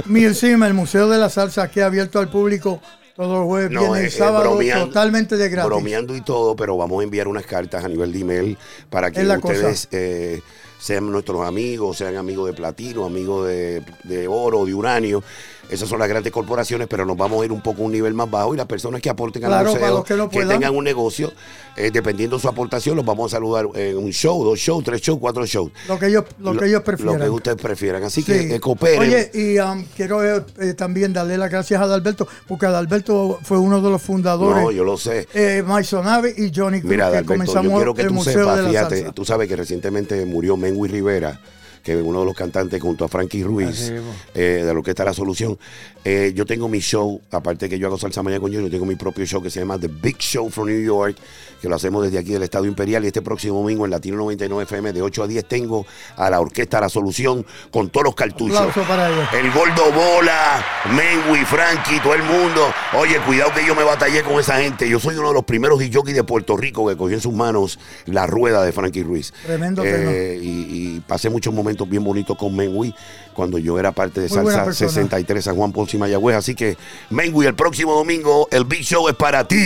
Museum, 0.06 0.62
el 0.64 0.74
Museo 0.74 1.08
de 1.08 1.18
la 1.18 1.28
Salsa, 1.30 1.62
aquí 1.64 1.80
abierto 1.80 2.18
al 2.18 2.28
público 2.30 2.80
todos 3.20 3.38
los 3.38 3.46
jueves, 3.46 3.70
No, 3.70 3.80
viernes 3.80 4.00
eh, 4.00 4.04
y 4.04 4.06
eh, 4.06 4.10
sábado, 4.10 4.58
totalmente 4.86 5.36
de 5.36 5.48
gratis. 5.50 5.68
Bromeando 5.68 6.16
y 6.16 6.22
todo, 6.22 6.56
pero 6.56 6.76
vamos 6.78 7.00
a 7.00 7.04
enviar 7.04 7.28
unas 7.28 7.44
cartas 7.44 7.84
a 7.84 7.88
nivel 7.88 8.12
de 8.12 8.20
email 8.20 8.58
para 8.88 9.10
que 9.10 9.26
ustedes 9.26 9.88
eh, 9.90 10.40
sean 10.80 11.10
nuestros 11.10 11.46
amigos, 11.46 11.98
sean 11.98 12.16
amigos 12.16 12.46
de 12.48 12.52
platino, 12.54 13.04
amigos 13.04 13.46
de, 13.46 13.82
de 14.04 14.26
oro, 14.28 14.64
de 14.64 14.74
uranio. 14.74 15.22
Esas 15.68 15.88
son 15.88 16.00
las 16.00 16.08
grandes 16.08 16.32
corporaciones, 16.32 16.88
pero 16.90 17.06
nos 17.06 17.16
vamos 17.16 17.40
a 17.42 17.44
ir 17.44 17.52
un 17.52 17.60
poco 17.60 17.82
a 17.82 17.84
un 17.84 17.92
nivel 17.92 18.12
más 18.12 18.28
bajo 18.28 18.52
y 18.54 18.56
las 18.56 18.66
personas 18.66 19.00
que 19.00 19.08
aporten 19.08 19.44
al 19.44 19.50
Claro, 19.50 19.70
museo, 19.70 20.02
que 20.02 20.14
no 20.16 20.28
que 20.28 20.44
tengan 20.44 20.74
un 20.74 20.82
negocio, 20.82 21.32
eh, 21.76 21.92
dependiendo 21.92 22.34
de 22.36 22.42
su 22.42 22.48
aportación, 22.48 22.96
los 22.96 23.04
vamos 23.04 23.32
a 23.32 23.36
saludar 23.36 23.68
en 23.74 23.96
un 23.96 24.10
show, 24.10 24.42
dos 24.42 24.58
shows, 24.58 24.82
tres 24.82 25.00
shows, 25.00 25.20
cuatro 25.20 25.46
shows. 25.46 25.70
Lo 25.86 25.96
que 25.96 26.06
ellos, 26.08 26.24
lo 26.40 26.56
que 26.56 26.66
ellos 26.66 26.82
prefieran. 26.82 27.20
Lo 27.20 27.24
que 27.24 27.30
ustedes 27.30 27.62
prefieran. 27.62 28.02
Así 28.02 28.22
Sí. 28.22 28.32
que 28.32 28.56
eh, 28.56 28.58
cooperen. 28.58 29.00
Oye, 29.02 29.30
y 29.32 29.60
um, 29.60 29.84
quiero 29.94 30.24
eh, 30.24 30.74
también 30.76 31.12
darle 31.12 31.38
las 31.38 31.48
gracias 31.48 31.80
a 31.80 31.84
Adalberto, 31.84 32.26
porque 32.48 32.66
Adalberto 32.66 33.38
fue 33.44 33.58
uno 33.58 33.80
de 33.80 33.90
los 33.90 34.02
fundadores. 34.02 34.64
no, 34.64 34.72
yo 34.72 34.82
lo 34.82 34.96
sé. 34.96 35.28
eh, 35.34 35.62
Maisonave 35.64 36.34
y 36.36 36.50
Johnny 36.52 36.80
Cruz, 36.80 36.90
Mira, 36.90 37.04
que 37.12 37.18
Alberto, 37.18 37.32
yo 37.32 37.38
comenzamos 37.38 37.74
quiero 37.76 37.94
que 37.94 38.02
el 38.02 38.08
tú 38.08 38.14
Museo 38.14 38.32
sepas, 38.40 38.66
fíjate, 38.68 38.96
Salsa. 38.96 39.12
tú 39.12 39.24
sabes 39.24 39.46
que 39.46 39.54
recientemente 39.54 40.26
murió 40.26 40.56
Menwy 40.70 40.88
Rivera, 40.88 41.36
que 41.82 41.98
es 41.98 42.02
uno 42.02 42.20
de 42.20 42.26
los 42.26 42.34
cantantes 42.34 42.80
junto 42.80 43.04
a 43.04 43.08
Frankie 43.08 43.42
Ruiz, 43.42 43.92
eh, 44.34 44.62
de 44.64 44.74
lo 44.74 44.82
que 44.82 44.90
está 44.90 45.04
la 45.04 45.14
solución. 45.14 45.58
Eh, 46.04 46.32
yo 46.34 46.46
tengo 46.46 46.68
mi 46.68 46.80
show, 46.80 47.20
aparte 47.30 47.68
que 47.68 47.78
yo 47.78 47.86
hago 47.86 47.98
salsa 47.98 48.22
mañana 48.22 48.40
con 48.40 48.50
yo, 48.50 48.60
yo 48.60 48.70
tengo 48.70 48.86
mi 48.86 48.94
propio 48.96 49.26
show 49.26 49.42
que 49.42 49.50
se 49.50 49.60
llama 49.60 49.78
The 49.78 49.88
Big 49.88 50.16
Show 50.18 50.48
from 50.50 50.68
New 50.68 50.82
York, 50.82 51.16
que 51.60 51.68
lo 51.68 51.76
hacemos 51.76 52.02
desde 52.04 52.18
aquí 52.18 52.32
del 52.32 52.42
Estadio 52.42 52.66
Imperial 52.66 53.04
y 53.04 53.08
este 53.08 53.20
próximo 53.20 53.58
domingo 53.58 53.84
en 53.84 53.90
Latino 53.90 54.16
99 54.16 54.62
FM 54.62 54.92
de 54.94 55.02
8 55.02 55.24
a 55.24 55.26
10 55.26 55.44
tengo 55.44 55.86
a 56.16 56.30
la 56.30 56.40
orquesta 56.40 56.80
La 56.80 56.88
Solución 56.88 57.44
con 57.70 57.90
todos 57.90 58.04
los 58.04 58.14
cartuchos. 58.14 58.72
Para. 58.88 59.08
El 59.38 59.50
Gordo 59.52 59.92
Bola, 59.92 60.64
Menwi, 60.94 61.44
Frankie, 61.44 62.00
todo 62.00 62.14
el 62.14 62.22
mundo. 62.22 62.72
Oye, 62.94 63.18
cuidado 63.26 63.52
que 63.54 63.66
yo 63.66 63.74
me 63.74 63.84
batallé 63.84 64.22
con 64.22 64.40
esa 64.40 64.58
gente. 64.58 64.88
Yo 64.88 64.98
soy 64.98 65.16
uno 65.16 65.28
de 65.28 65.34
los 65.34 65.44
primeros 65.44 65.78
DJs 65.78 66.14
de 66.14 66.24
Puerto 66.24 66.56
Rico 66.56 66.88
que 66.88 66.96
cogió 66.96 67.16
en 67.16 67.20
sus 67.20 67.34
manos 67.34 67.78
la 68.06 68.26
rueda 68.26 68.64
de 68.64 68.72
Frankie 68.72 69.02
Ruiz. 69.02 69.32
Tremendo 69.44 69.82
Eh, 69.84 70.38
y, 70.42 70.96
y 70.96 71.00
pasé 71.06 71.28
muchos 71.28 71.52
momentos 71.52 71.69
bien 71.88 72.04
bonitos 72.04 72.36
con 72.36 72.54
Menwi 72.54 72.94
cuando 73.34 73.58
yo 73.58 73.78
era 73.78 73.92
parte 73.92 74.20
de 74.20 74.28
Muy 74.28 74.36
Salsa 74.36 74.64
persona. 74.64 74.90
63 74.90 75.44
San 75.44 75.56
Juan 75.56 75.72
Ponce 75.72 75.96
y 75.96 76.00
Mayagüez. 76.00 76.36
Así 76.36 76.54
que, 76.54 76.76
Menwi, 77.10 77.46
el 77.46 77.54
próximo 77.54 77.94
domingo, 77.94 78.48
el 78.50 78.64
Big 78.64 78.82
Show 78.82 79.08
es 79.08 79.14
para 79.14 79.46
ti. 79.46 79.56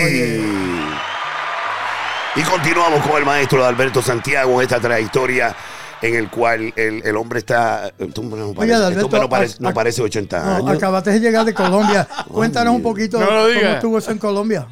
Y 2.37 2.43
continuamos 2.43 3.01
con 3.07 3.17
el 3.19 3.25
maestro 3.25 3.61
de 3.63 3.69
Alberto 3.69 4.03
Santiago, 4.03 4.61
esta 4.61 4.81
trayectoria 4.81 5.55
en 6.03 6.17
el 6.17 6.29
cual 6.31 6.73
el, 6.77 7.03
el 7.05 7.17
hombre 7.17 7.39
está. 7.39 7.93
Esto 7.97 8.23
no 8.23 9.29
parece, 9.29 9.57
no 9.61 9.69
no 9.69 9.75
parece 9.75 10.03
80 10.03 10.41
No, 10.45 10.57
años. 10.57 10.77
acabaste 10.77 11.11
de 11.11 11.21
llegar 11.21 11.45
de 11.45 11.55
Colombia. 11.55 12.07
Cuéntanos 12.29 12.75
un 12.75 12.83
poquito 12.83 13.19
cómo 13.19 13.47
estuvo 13.49 13.99
eso 13.99 14.11
en 14.11 14.19
Colombia. 14.19 14.67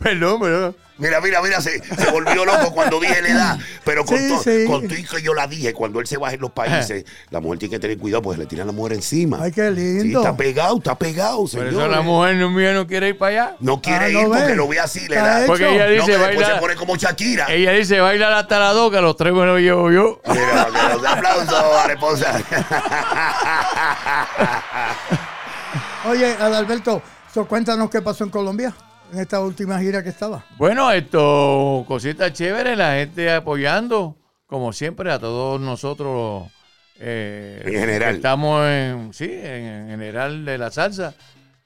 Perdón, 0.00 0.40
perdón. 0.40 0.76
Mira, 0.98 1.18
mira, 1.22 1.40
mira, 1.40 1.62
se, 1.62 1.82
se 1.82 2.10
volvió 2.10 2.44
loco 2.44 2.72
cuando 2.72 3.00
dije 3.00 3.22
la 3.22 3.28
edad. 3.28 3.58
Pero 3.84 4.04
con, 4.04 4.18
Sí, 4.18 4.28
sí. 4.44 4.64
con 4.66 4.86
todo 4.86 4.98
y 4.98 5.02
que 5.04 5.22
yo 5.22 5.32
la 5.32 5.46
dije, 5.46 5.72
cuando 5.72 5.98
él 5.98 6.06
se 6.06 6.18
baja 6.18 6.34
en 6.34 6.42
los 6.42 6.50
países, 6.50 7.06
la 7.30 7.40
mujer 7.40 7.58
tiene 7.58 7.72
que 7.74 7.78
tener 7.78 7.96
cuidado 7.96 8.20
porque 8.20 8.40
le 8.40 8.46
tiran 8.46 8.66
la 8.66 8.72
mujer 8.74 8.92
encima. 8.94 9.38
Ay, 9.40 9.50
qué 9.50 9.70
Sí, 9.74 10.02
lindo. 10.02 10.20
está 10.20 10.36
pegado, 10.36 10.76
está 10.76 10.98
pegado, 10.98 11.38
Por 11.38 11.48
señor. 11.48 11.68
eso 11.68 11.88
la 11.88 12.02
mujer 12.02 12.36
no- 12.36 12.50
mía 12.50 12.74
no 12.74 12.86
quiere 12.86 13.08
ir 13.08 13.18
para 13.18 13.44
allá. 13.44 13.56
No 13.60 13.80
quiere 13.80 14.04
Ah, 14.04 14.08
ir 14.10 14.28
¿no 14.28 14.28
porque 14.28 14.54
lo 14.54 14.68
ve 14.68 14.78
así, 14.80 15.08
da. 15.08 15.38
hecho. 15.38 15.46
Porque 15.46 15.74
ella 15.74 15.86
No, 15.86 15.92
dice, 15.92 16.04
que 16.06 16.12
después 16.18 16.36
baila. 16.36 16.54
se 16.54 16.60
pone 16.60 16.74
como 16.76 16.96
Shakira. 16.96 17.46
Ella 17.48 17.72
dice, 17.72 18.00
baila 18.00 18.38
hasta 18.38 18.58
la 18.58 18.72
dos, 18.72 18.90
que 18.90 18.98
a 18.98 19.00
los 19.00 19.16
tres 19.16 19.32
me 19.32 19.46
lo 19.46 19.58
llevo 19.58 19.90
yo. 19.90 20.20
Mira, 20.28 20.66
que 20.66 20.94
los 20.96 21.06
aplausos 21.06 21.54
a 21.54 21.86
la 21.86 21.92
esposa. 21.94 22.40
Oye, 26.10 26.34
Adalberto, 26.38 27.02
so, 27.32 27.46
cuéntanos 27.46 27.88
qué 27.90 28.02
pasó 28.02 28.24
en 28.24 28.30
Colombia 28.30 28.74
en 29.12 29.18
esta 29.20 29.40
última 29.40 29.78
gira 29.80 30.02
que 30.02 30.08
estaba. 30.10 30.44
Bueno, 30.58 30.90
esto, 30.92 31.84
cositas 31.88 32.32
chéveres, 32.32 32.76
la 32.76 32.94
gente 32.94 33.32
apoyando, 33.32 34.16
como 34.46 34.72
siempre, 34.72 35.10
a 35.12 35.18
todos 35.18 35.60
nosotros. 35.60 36.48
eh, 36.98 37.62
En 37.64 37.72
general. 37.72 38.16
Estamos 38.16 38.66
en, 38.66 39.12
sí, 39.12 39.24
en, 39.30 39.64
en 39.64 39.88
general 39.90 40.44
de 40.44 40.58
la 40.58 40.70
salsa. 40.70 41.14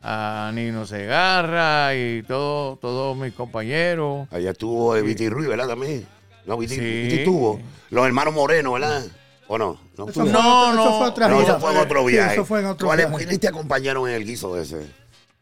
A 0.07 0.51
Nino 0.53 0.85
Segarra 0.85 1.95
y 1.95 2.23
todo, 2.25 2.77
todos 2.77 3.17
mis 3.17 3.33
compañeros. 3.33 4.29
Allá 4.31 4.51
estuvo 4.51 4.93
Viti 5.01 5.31
Ruiz, 5.31 5.49
¿verdad? 5.49 5.67
También. 5.69 6.07
No, 6.45 6.59
Viti, 6.59 6.75
Sí. 6.75 6.81
Viti 6.81 7.15
estuvo. 7.21 7.59
Los 7.89 8.05
hermanos 8.07 8.35
Moreno, 8.35 8.73
¿verdad? 8.75 9.03
¿O 9.49 9.57
no? 9.57 9.81
No, 9.97 10.09
Eso 10.09 10.23
estuvo. 10.23 10.25
fue, 10.25 10.33
No, 10.33 10.73
eso 10.73 10.75
no. 10.91 10.99
fue 10.99 11.09
otra 11.09 11.29
No, 11.29 11.41
eso 11.41 11.59
fue 11.59 11.71
en 11.73 11.77
otro 11.79 12.01
Sí, 12.07 12.13
viaje. 12.13 12.33
eso 12.35 12.45
fue 12.45 12.61
en 12.61 12.67
otro 12.67 12.87
¿Cuáles- 12.87 13.07
viaje. 13.09 13.25
¿Quiénes 13.25 13.41
te 13.41 13.49
acompañaron 13.49 14.07
en 14.11 14.15
el 14.17 14.27
guiso 14.27 14.55
de 14.55 14.63
ese? 14.65 14.87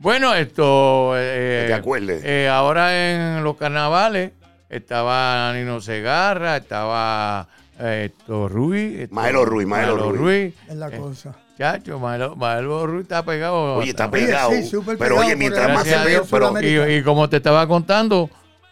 Bueno, 0.03 0.35
esto. 0.35 1.13
eh, 1.17 1.61
Que 1.63 1.69
te 1.69 1.75
acuerdes. 1.75 2.23
eh, 2.25 2.49
ahora 2.49 3.37
en 3.39 3.45
los 3.45 3.57
carnavales 3.57 4.33
estaba 4.69 5.53
Nino 5.55 5.81
Segarra, 5.81 6.57
estaba 6.57 7.47
eh, 7.79 8.11
esto 8.13 8.49
Ruiz. 8.49 9.01
esto- 9.01 9.15
Maelo 9.15 9.45
Ruiz, 9.45 9.67
Maelo 9.67 10.11
Ruiz. 10.13 10.55
Es 10.69 10.75
la 10.75 10.89
Eh, 10.89 10.97
cosa. 10.99 11.35
Chacho, 11.57 12.01
Maelo, 12.01 12.35
Maelo 12.35 12.87
Ruiz 12.87 13.03
está 13.03 13.25
pegado. 13.25 13.77
Oye, 13.77 13.91
está 13.91 14.11
pegado. 14.11 14.51
sí, 14.51 14.65
súper 14.67 14.99
pero 14.99 15.15
pegado 15.15 15.27
oye, 15.29 15.37
mientras 15.37 15.69
más 15.69 15.85
se 15.85 15.91
Gracias 15.91 16.01
a 16.01 16.05
ve, 16.05 16.11
Dios, 16.11 16.27
pero. 16.31 16.61
Y, 16.91 16.97
y 16.99 17.03
como 17.03 17.29
te 17.29 17.37
estaba 17.37 17.69
contando, 17.69 18.29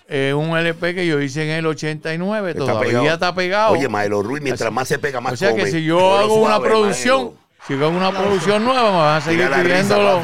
eh, 0.09 0.35
un 0.35 0.57
LP 0.59 0.95
que 0.95 1.07
yo 1.07 1.21
hice 1.21 1.45
en 1.45 1.51
el 1.51 1.67
89 1.67 2.51
Está 2.51 2.61
todavía 2.65 2.89
pegado. 2.91 3.07
está 3.15 3.35
pegado. 3.35 3.73
Oye, 3.75 3.89
Maelo 3.89 4.23
Ruiz, 4.23 4.43
mientras 4.43 4.67
Así- 4.67 4.75
más 4.75 4.89
se 4.89 4.99
pega, 4.99 5.21
más 5.21 5.35
o 5.35 5.37
sea 5.37 5.51
come. 5.51 5.63
que 5.65 5.71
si 5.71 5.85
yo 5.85 5.99
Cógelo 5.99 6.19
hago 6.19 6.35
una 6.43 6.57
suave, 6.57 6.69
producción, 6.69 7.17
Maelo. 7.27 7.40
Si 7.67 7.79
yo 7.79 7.87
hago 7.87 7.97
una 7.97 8.11
producción 8.11 8.65
nueva, 8.65 8.91
me 8.91 8.97
van 8.99 9.17
a 9.17 9.21
seguir 9.21 9.51
pidiéndolo. 9.51 10.23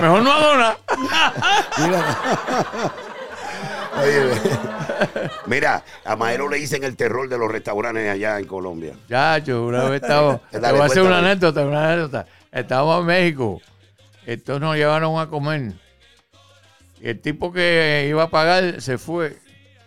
Mejor 0.00 0.22
no 0.22 0.32
hago 0.32 0.56
nada. 0.56 0.78
Oye, 3.98 4.30
Mira, 5.46 5.82
a 6.04 6.16
Maelo 6.16 6.48
le 6.48 6.58
dicen 6.58 6.84
el 6.84 6.96
terror 6.96 7.28
de 7.28 7.38
los 7.38 7.50
restaurantes 7.50 8.10
allá 8.10 8.38
en 8.38 8.46
Colombia. 8.46 8.94
Chacho, 9.08 9.64
una 9.66 9.84
vez 9.84 10.02
estaba. 10.02 10.38
te 10.50 10.58
voy 10.58 10.80
a 10.80 10.84
hacer 10.84 11.02
una 11.02 11.18
anécdota, 11.18 11.64
una 11.64 11.92
anécdota. 11.92 12.26
Estábamos 12.52 13.00
en 13.00 13.06
México. 13.06 13.60
Estos 14.26 14.60
nos 14.60 14.76
llevaron 14.76 15.18
a 15.18 15.28
comer. 15.28 15.72
Y 17.00 17.08
el 17.08 17.20
tipo 17.20 17.52
que 17.52 18.06
iba 18.08 18.24
a 18.24 18.30
pagar 18.30 18.80
se 18.80 18.98
fue. 18.98 19.38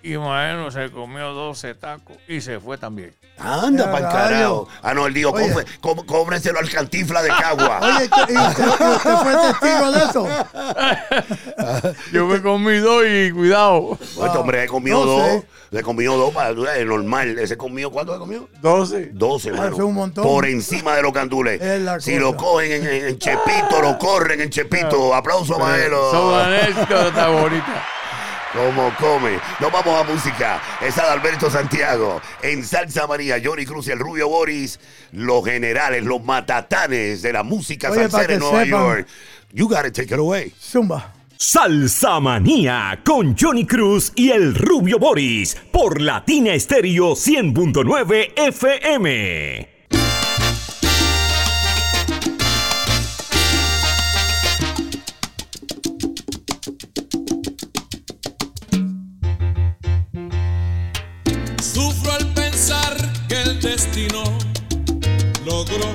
Y 0.01 0.17
Maelo 0.17 0.71
se 0.71 0.89
comió 0.91 1.33
12 1.33 1.75
tacos 1.75 2.15
y 2.27 2.39
se 2.41 2.59
fue 2.59 2.77
también. 2.77 3.13
Anda, 3.38 3.85
Ya, 3.85 3.91
para 3.91 3.97
el 4.07 4.13
rayo. 4.13 4.65
carajo. 4.65 4.67
Ah, 4.81 4.93
no, 4.93 5.07
él 5.07 5.13
dijo, 5.13 5.31
Oye. 5.31 5.45
"Cófre- 5.53 5.65
có- 5.81 6.05
cóbrenselo 6.05 6.59
al 6.59 6.69
cantifla 6.69 7.21
de 7.21 7.29
Cagua. 7.29 7.79
Oye, 7.81 8.03
¿y 8.03 8.19
usted, 8.19 8.33
y 8.33 8.38
usted- 8.38 8.63
y 8.65 8.95
usted 8.95 9.15
fue 9.15 9.35
testigo 9.35 9.91
de 9.91 10.03
eso? 10.03 10.27
Yo 12.13 12.25
me 12.27 12.41
comí 12.41 12.77
dos 12.77 13.03
y 13.07 13.31
cuidado. 13.31 13.97
Este 14.01 14.38
hombre 14.38 14.62
le 14.62 14.67
comió 14.67 14.99
No 14.99 15.05
dos. 15.05 15.23
sé. 15.31 15.45
Le 15.71 15.83
comió 15.83 16.17
dos 16.17 16.33
para 16.33 16.49
es 16.75 16.85
normal. 16.85 17.38
Ese 17.38 17.55
comió, 17.55 17.91
¿cuánto 17.91 18.13
le 18.13 18.19
comió? 18.19 18.49
12. 18.62 19.12
12, 19.13 19.49
hermano. 19.49 19.67
eso 19.67 19.75
es 19.75 19.81
un 19.83 19.93
montón. 19.93 20.23
Por 20.23 20.45
encima 20.47 20.95
de 20.95 21.03
los 21.03 21.13
candules. 21.13 21.62
Si 22.01 22.12
cosa. 22.13 22.21
lo 22.23 22.35
cogen 22.35 22.71
en, 22.71 22.88
en- 22.88 23.07
en 23.09 23.19
Chepito, 23.19 23.81
lo 23.81 23.97
corren 23.97 24.41
en 24.41 24.49
Chepito. 24.49 25.13
Aplauso 25.13 25.55
a 25.55 25.59
Maelo. 25.59 26.12
Son 26.12 26.39
anécdotas 26.41 27.31
bonitas. 27.31 27.83
Como 28.53 28.91
come. 28.95 29.39
Nos 29.59 29.71
vamos 29.71 29.99
a 29.99 30.03
música. 30.12 30.62
Es 30.81 30.97
Adalberto 30.97 31.49
Santiago. 31.49 32.19
En 32.41 32.63
Salsa 32.63 33.05
María, 33.05 33.38
Johnny 33.43 33.65
Cruz 33.65 33.88
y 33.88 33.91
el 33.91 33.99
Rubio 33.99 34.27
Boris. 34.27 34.79
Los 35.12 35.45
generales, 35.45 36.03
los 36.03 36.23
matatanes 36.23 37.21
de 37.21 37.33
la 37.33 37.43
música 37.43 37.91
Oye, 37.91 38.09
salsera 38.09 38.33
en 38.33 38.39
Nueva 38.39 38.63
sepan. 38.63 38.81
York. 38.81 39.07
You 39.54 39.67
gotta 39.67 39.91
take 39.91 40.13
it 40.13 40.19
away. 40.19 40.54
Zumba. 40.60 41.13
Salsa 41.37 42.19
Manía 42.19 43.00
con 43.06 43.35
Johnny 43.37 43.65
Cruz 43.65 44.12
y 44.15 44.31
el 44.31 44.56
Rubio 44.56 45.00
Boris 45.00 45.56
por 45.71 46.02
Latina 46.02 46.54
Estéreo 46.54 47.12
100.9 47.12 48.33
FM. 48.35 49.79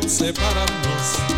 Separarnos. 0.08 1.33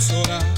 sola. 0.00 0.55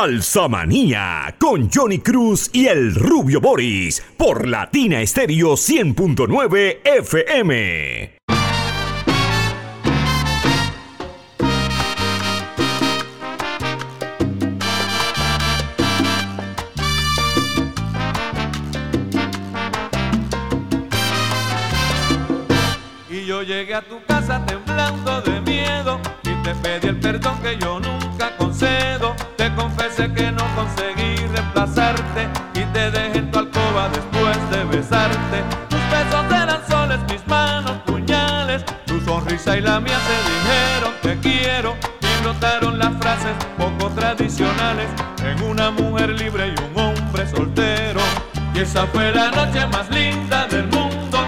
Salsa 0.00 0.48
Manía 0.48 1.36
con 1.38 1.70
Johnny 1.70 1.98
Cruz 1.98 2.48
y 2.54 2.68
el 2.68 2.94
Rubio 2.94 3.38
Boris 3.38 4.02
por 4.16 4.48
Latina 4.48 5.02
Estéreo 5.02 5.52
100.9 5.52 6.78
FM. 6.82 8.18
Y 23.10 23.26
yo 23.26 23.42
llegué 23.42 23.74
a 23.74 23.82
tu 23.82 24.02
casa 24.06 24.46
temblando 24.46 25.20
de 25.20 25.42
miedo 25.42 26.00
y 26.22 26.32
te 26.42 26.54
pedí 26.54 26.88
el 26.88 26.98
perdón 26.98 27.38
que 27.42 27.58
yo 27.58 27.78
no 27.78 27.89
besarte. 34.90 35.44
Tus 35.68 35.80
besos 35.90 36.24
eran 36.30 36.60
soles, 36.68 36.98
mis 37.08 37.26
manos 37.26 37.72
puñales. 37.86 38.64
Tu 38.86 39.00
sonrisa 39.00 39.56
y 39.56 39.60
la 39.60 39.80
mía 39.80 39.98
se 40.06 40.16
dijeron 40.30 40.92
te 41.02 41.18
quiero. 41.20 41.76
Y 42.00 42.22
brotaron 42.22 42.78
las 42.78 42.96
frases 42.98 43.32
poco 43.56 43.90
tradicionales 43.90 44.88
en 45.24 45.42
una 45.42 45.70
mujer 45.70 46.10
libre 46.10 46.48
y 46.48 46.62
un 46.62 46.78
hombre 46.78 47.28
soltero. 47.28 48.00
Y 48.54 48.60
esa 48.60 48.86
fue 48.88 49.12
la 49.12 49.30
noche 49.30 49.66
más 49.68 49.88
linda 49.90 50.46
del 50.48 50.66
mundo, 50.66 51.18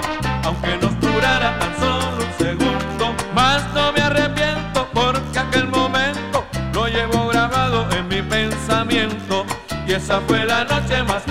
aunque 0.45 0.77
nos 0.79 0.99
durara 1.01 1.59
tan 1.59 1.75
solo 1.79 2.25
un 2.27 2.39
segundo. 2.39 3.15
Más 3.35 3.63
no 3.75 3.93
me 3.93 4.01
arrepiento 4.01 4.89
porque 4.93 5.39
aquel 5.39 5.69
momento 5.69 6.45
lo 6.75 6.89
llevo 6.89 7.29
grabado 7.29 7.87
en 7.93 8.09
mi 8.09 8.23
pensamiento. 8.23 9.47
Y 9.87 9.93
esa 9.93 10.21
fue 10.27 10.45
la 10.45 10.65
noche 10.65 11.03
más 11.05 11.22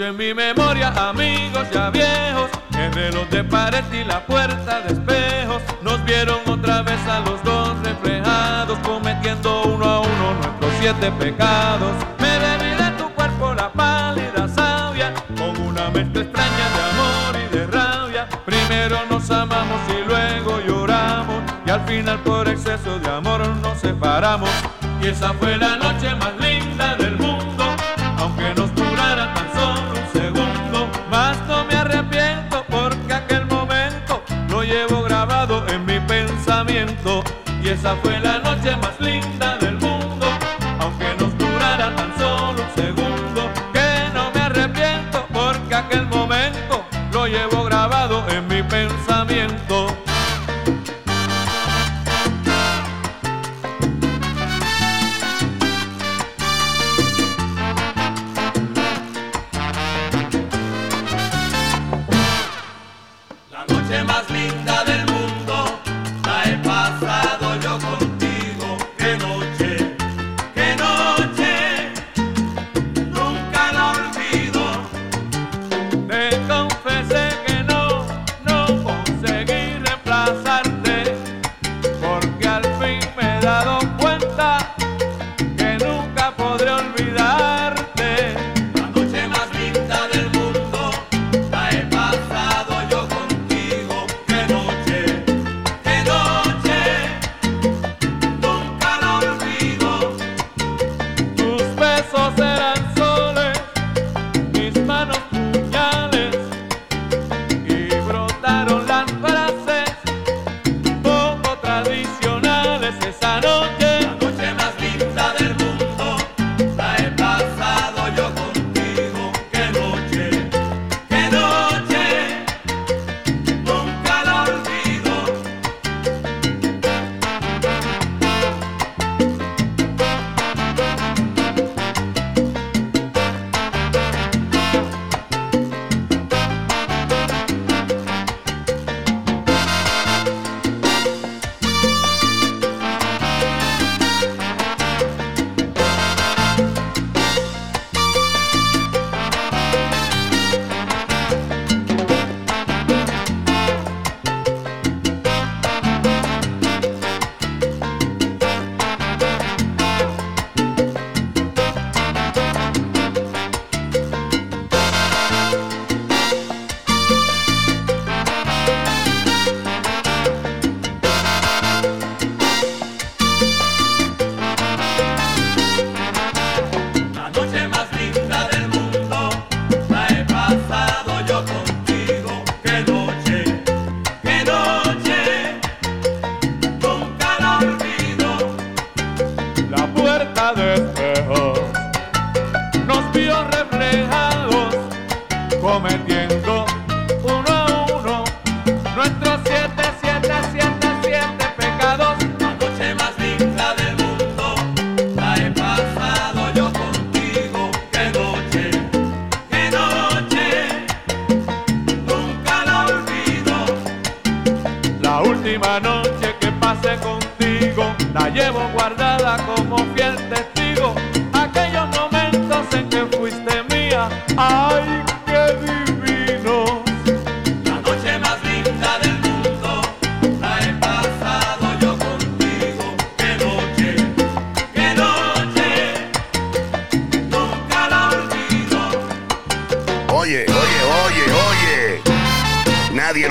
en 0.00 0.16
mi 0.16 0.32
memoria, 0.32 0.92
amigos 1.08 1.66
ya 1.72 1.90
viejos, 1.90 2.50
de 2.70 3.10
los 3.10 3.28
de 3.30 3.42
pared 3.42 3.84
y 3.92 4.04
la 4.04 4.24
puerta 4.24 4.80
de 4.82 4.92
espejos 4.92 5.60
nos 5.82 6.04
vieron 6.04 6.38
otra 6.46 6.82
vez 6.82 7.00
a 7.06 7.20
los 7.20 7.42
dos 7.42 7.76
reflejados, 7.82 8.78
cometiendo 8.80 9.62
uno 9.62 9.84
a 9.84 10.00
uno 10.00 10.34
nuestros 10.34 10.72
siete 10.80 11.10
pecados. 11.12 11.92
Me 12.18 12.38
bebí 12.38 12.82
de 12.82 12.90
tu 12.96 13.08
cuerpo 13.14 13.54
la 13.54 13.72
pálida 13.72 14.46
savia, 14.48 15.12
con 15.36 15.56
una 15.60 15.90
mezcla 15.90 16.22
extraña 16.22 16.66
de 16.76 16.82
amor 16.92 17.36
y 17.44 17.56
de 17.56 17.66
rabia. 17.66 18.28
Primero 18.44 18.98
nos 19.10 19.28
amamos 19.30 19.80
y 19.88 20.06
luego 20.06 20.60
lloramos, 20.66 21.42
y 21.66 21.70
al 21.70 21.84
final 21.86 22.18
por 22.20 22.48
exceso 22.48 22.98
de 23.00 23.08
amor 23.08 23.46
nos 23.62 23.78
separamos. 23.78 24.50
Y 25.02 25.08
esa 25.08 25.32
fue 25.34 25.56
la 25.56 25.76
noche 25.76 26.14
más 26.14 26.36
linda 26.38 26.77
esa 37.88 37.96
fue 38.02 38.20
la 38.20 38.37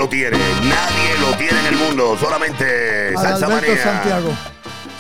lo 0.08 0.10
tiene, 0.10 0.38
nadie 0.38 1.18
lo 1.20 1.38
tiene 1.38 1.60
en 1.60 1.66
el 1.66 1.76
mundo, 1.76 2.18
solamente 2.18 3.14
Salsa 3.16 3.50
Manía. 3.50 3.84
Santiago. 3.84 4.30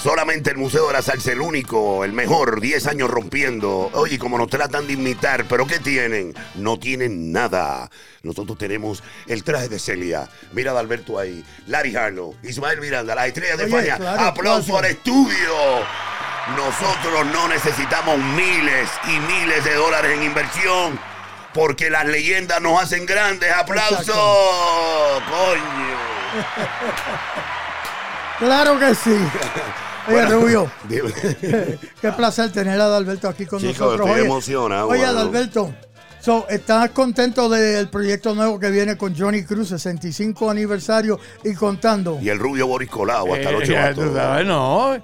Solamente 0.03 0.51
el 0.51 0.57
Museo 0.57 0.87
de 0.87 0.93
la 0.93 1.01
Salsa, 1.01 1.31
el 1.31 1.39
único, 1.39 2.03
el 2.03 2.11
mejor, 2.11 2.59
10 2.59 2.87
años 2.87 3.09
rompiendo. 3.09 3.89
Oye, 3.93 4.19
como 4.19 4.37
nos 4.37 4.49
tratan 4.49 4.85
de 4.85 4.93
imitar, 4.93 5.45
pero 5.45 5.65
¿qué 5.65 5.79
tienen? 5.79 6.35
No 6.55 6.77
tienen 6.77 7.31
nada. 7.31 7.89
Nosotros 8.21 8.57
tenemos 8.57 9.01
el 9.27 9.43
traje 9.45 9.69
de 9.69 9.79
Celia. 9.79 10.27
Mira 10.51 10.73
a 10.73 10.79
Alberto 10.79 11.17
ahí. 11.17 11.43
Larry 11.67 11.95
Harlow, 11.95 12.35
Ismael 12.43 12.79
Miranda, 12.81 13.15
las 13.15 13.27
estrellas 13.27 13.57
de 13.57 13.63
Oye, 13.65 13.75
España. 13.77 13.97
claro, 13.97 14.21
Aplauso 14.23 14.75
aplauso. 14.75 14.77
al 14.79 14.85
estudio. 14.85 15.53
Nosotros 16.55 17.25
no 17.33 17.47
necesitamos 17.47 18.17
miles 18.19 18.89
y 19.07 19.19
miles 19.21 19.63
de 19.63 19.73
dólares 19.73 20.11
en 20.17 20.23
inversión. 20.23 20.99
Porque 21.57 21.89
las 21.89 22.05
leyendas 22.05 22.61
nos 22.61 22.79
hacen 22.81 23.05
grandes. 23.07 23.51
¡Aplauso! 23.51 24.13
¡Coño! 25.27 25.97
Claro 28.39 28.77
que 28.77 28.93
sí. 28.93 29.09
Oye, 29.09 29.25
Bueno, 30.07 30.29
Rubio, 30.39 30.71
dime. 30.87 31.11
qué 31.99 32.11
placer 32.11 32.51
tener 32.51 32.79
a 32.79 32.83
Adalberto 32.85 33.27
aquí 33.27 33.47
con 33.47 33.59
Chico, 33.59 33.71
nosotros. 33.85 34.07
estoy 34.07 34.21
Oye, 34.21 34.25
emocionado, 34.29 34.87
Oye, 34.89 34.99
bueno. 34.99 35.19
Adalberto, 35.19 35.73
So, 36.27 36.45
¿Estás 36.49 36.89
contento 36.89 37.47
del 37.47 37.87
proyecto 37.87 38.35
nuevo 38.35 38.59
que 38.59 38.69
viene 38.69 38.97
con 38.97 39.15
Johnny 39.17 39.43
Cruz, 39.45 39.69
65 39.69 40.51
aniversario 40.51 41.17
y 41.45 41.53
contando? 41.53 42.19
Y 42.21 42.27
el 42.27 42.37
rubio 42.37 42.67
Boris 42.67 42.89
Colado 42.89 43.33
hasta 43.33 43.49
Eh, 43.49 43.51
los 43.53 43.61
ocho 43.63 43.71
ya 43.71 43.81
gatos. 43.87 44.09
tú 44.09 44.13
sabes, 44.13 44.45
no, 44.45 44.97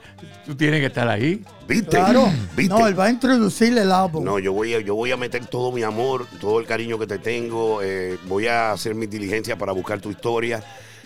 tú 0.46 0.54
tienes 0.54 0.82
que 0.82 0.88
estar 0.88 1.08
ahí. 1.08 1.42
¿Viste? 1.66 1.92
Claro. 1.92 2.30
¿Viste? 2.58 2.74
No, 2.78 2.86
él 2.90 3.00
va 3.00 3.06
a 3.06 3.10
introducir 3.10 3.78
el 3.78 3.90
álbum. 3.94 4.26
No, 4.26 4.38
yo 4.38 4.52
voy, 4.52 4.74
a, 4.74 4.82
yo 4.82 4.96
voy 4.96 5.14
a 5.14 5.16
meter 5.16 5.46
todo 5.46 5.72
mi 5.72 5.82
amor, 5.84 6.28
todo 6.42 6.60
el 6.60 6.66
cariño 6.66 7.00
que 7.00 7.08
te 7.08 7.20
tengo. 7.20 7.80
eh, 7.82 8.18
voy 8.28 8.48
a 8.48 8.74
hacer 8.74 8.94
mis 8.94 9.10
diligencias 9.10 9.58
para 9.58 9.72
buscar 9.72 10.02
tu 10.02 10.12
historia 10.12 10.62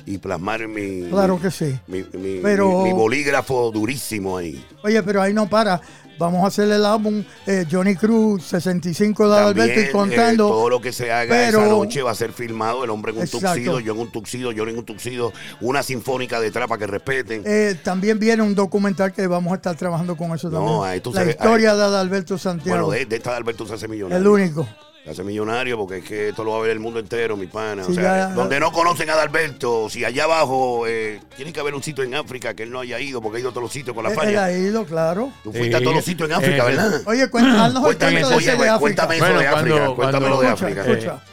y 0.08 0.18
plasmar 0.18 0.68
mi, 0.68 1.04
Claro 1.10 1.40
que 1.40 1.52
sí. 1.52 1.78
mi, 1.88 2.04
mi- 2.14 2.40
Pero- 2.42 2.80
mi- 2.84 2.86
mi 2.86 2.94
bolígrafo 2.94 3.72
durísimo 3.72 4.38
ahí. 4.38 4.64
Oye, 4.84 5.04
pero 5.04 5.22
ahí 5.22 5.34
no 5.34 5.48
para. 5.50 5.80
Vamos 6.20 6.44
a 6.44 6.48
hacer 6.48 6.72
el 6.72 6.84
álbum 6.84 7.24
eh, 7.46 7.64
Johnny 7.72 7.96
Cruz, 7.96 8.44
65 8.46 9.30
de 9.30 9.36
Adalberto 9.38 9.74
y 9.74 9.84
También, 9.84 9.92
contando. 9.92 10.48
eh, 10.48 10.50
todo 10.50 10.70
lo 10.72 10.82
que 10.82 10.92
se 10.92 11.12
haga 11.12 11.30
pero- 11.30 11.60
esa 11.62 11.70
noche 11.70 12.02
va 12.02 12.10
a 12.10 12.16
ser 12.16 12.32
filmado. 12.34 12.84
El 12.84 12.90
hombre 12.90 13.12
en 13.12 13.20
un 13.20 13.24
Exacto. 13.26 13.50
tuxido, 13.50 13.80
yo 13.80 13.94
en 13.94 14.00
un 14.00 14.12
tuxido, 14.12 14.52
yo 14.52 14.68
en 14.68 14.80
un 14.80 14.84
tuxido, 14.86 15.32
una 15.62 15.84
sinfónica 15.84 16.40
detrás 16.40 16.68
para 16.68 16.80
que 16.80 16.88
respeten. 16.88 17.44
Eh, 17.46 17.76
también 17.84 18.18
viene 18.18 18.42
un 18.42 18.56
documental 18.56 19.14
que 19.14 19.28
vamos 19.28 19.52
a 19.54 19.58
estar 19.58 19.76
trabajando 19.76 20.18
con 20.18 20.34
eso 20.34 20.50
No, 20.50 20.58
también. 20.58 20.84
ahí 20.86 21.02
tú 21.02 21.12
La 21.14 21.20
sabes- 21.22 21.36
historia 21.36 21.76
de 21.76 21.84
Adalberto 21.84 22.36
Santiago. 22.40 22.86
bueno, 22.88 23.00
de, 23.00 23.06
de 23.06 23.16
esta 23.18 23.30
de 23.32 23.38
Alberto 23.38 23.68
se 23.68 23.76
hace 23.76 23.88
millonario. 23.88 24.18
el 24.18 24.28
único. 24.28 24.68
Se 25.08 25.12
hace 25.14 25.24
millonario 25.24 25.78
porque 25.78 26.00
es 26.00 26.04
que 26.04 26.30
esto 26.30 26.44
lo 26.44 26.52
va 26.52 26.58
a 26.58 26.62
ver 26.64 26.72
el 26.72 26.82
mundo 26.82 27.00
entero, 27.00 27.38
mi 27.38 27.48
pana. 27.48 27.82
Sí, 27.86 27.92
o 27.94 27.96
sea, 27.96 28.04
ya- 28.04 28.28
donde 28.34 28.60
no 28.60 28.74
conocen 28.74 29.10
a 29.10 29.14
Adalberto, 29.14 29.90
si 29.90 30.04
allá 30.04 30.26
abajo 30.26 30.86
eh, 30.86 31.22
tiene 31.38 31.54
que 31.54 31.62
haber 31.62 31.76
un 31.76 31.82
sitio 31.82 32.04
en 32.04 32.14
África 32.14 32.54
que 32.54 32.64
él 32.64 32.72
no 32.72 32.82
haya 32.82 33.00
ido 33.00 33.22
porque 33.22 33.38
ha 33.38 33.40
ido 33.40 33.50
a 33.52 33.54
todos 33.54 33.64
los 33.64 33.72
sitios 33.72 33.96
con 33.96 34.04
la 34.04 34.10
Él, 34.10 34.18
él 34.20 34.26
falla. 34.26 34.44
ha 34.44 34.52
ido, 34.52 34.84
claro. 34.86 35.32
Tú 35.46 35.54
fuiste 35.54 35.78
a 35.78 35.80
todos 35.80 35.96
los 35.96 36.04
sitios 36.04 36.28
en 36.30 36.36
África, 36.36 36.64
Eh, 36.64 36.66
¿verdad? 36.76 37.02
Oye, 37.06 37.30
cuéntanos 37.30 37.82
Cuéntame, 37.84 38.18
de 38.20 38.24
oye, 38.26 38.46
de 38.46 38.52
África. 38.52 38.80
cuéntame 38.80 39.16
eso 39.16 39.24
Bueno, 39.24 39.40
de 39.40 39.46
cuando- 39.50 39.76
África. 39.76 39.96
Cuéntamelo 39.96 40.36
cuando- 40.36 40.42
de 40.42 40.48
Escucha, 40.48 40.66
África. 40.82 40.92
escucha. 40.92 41.24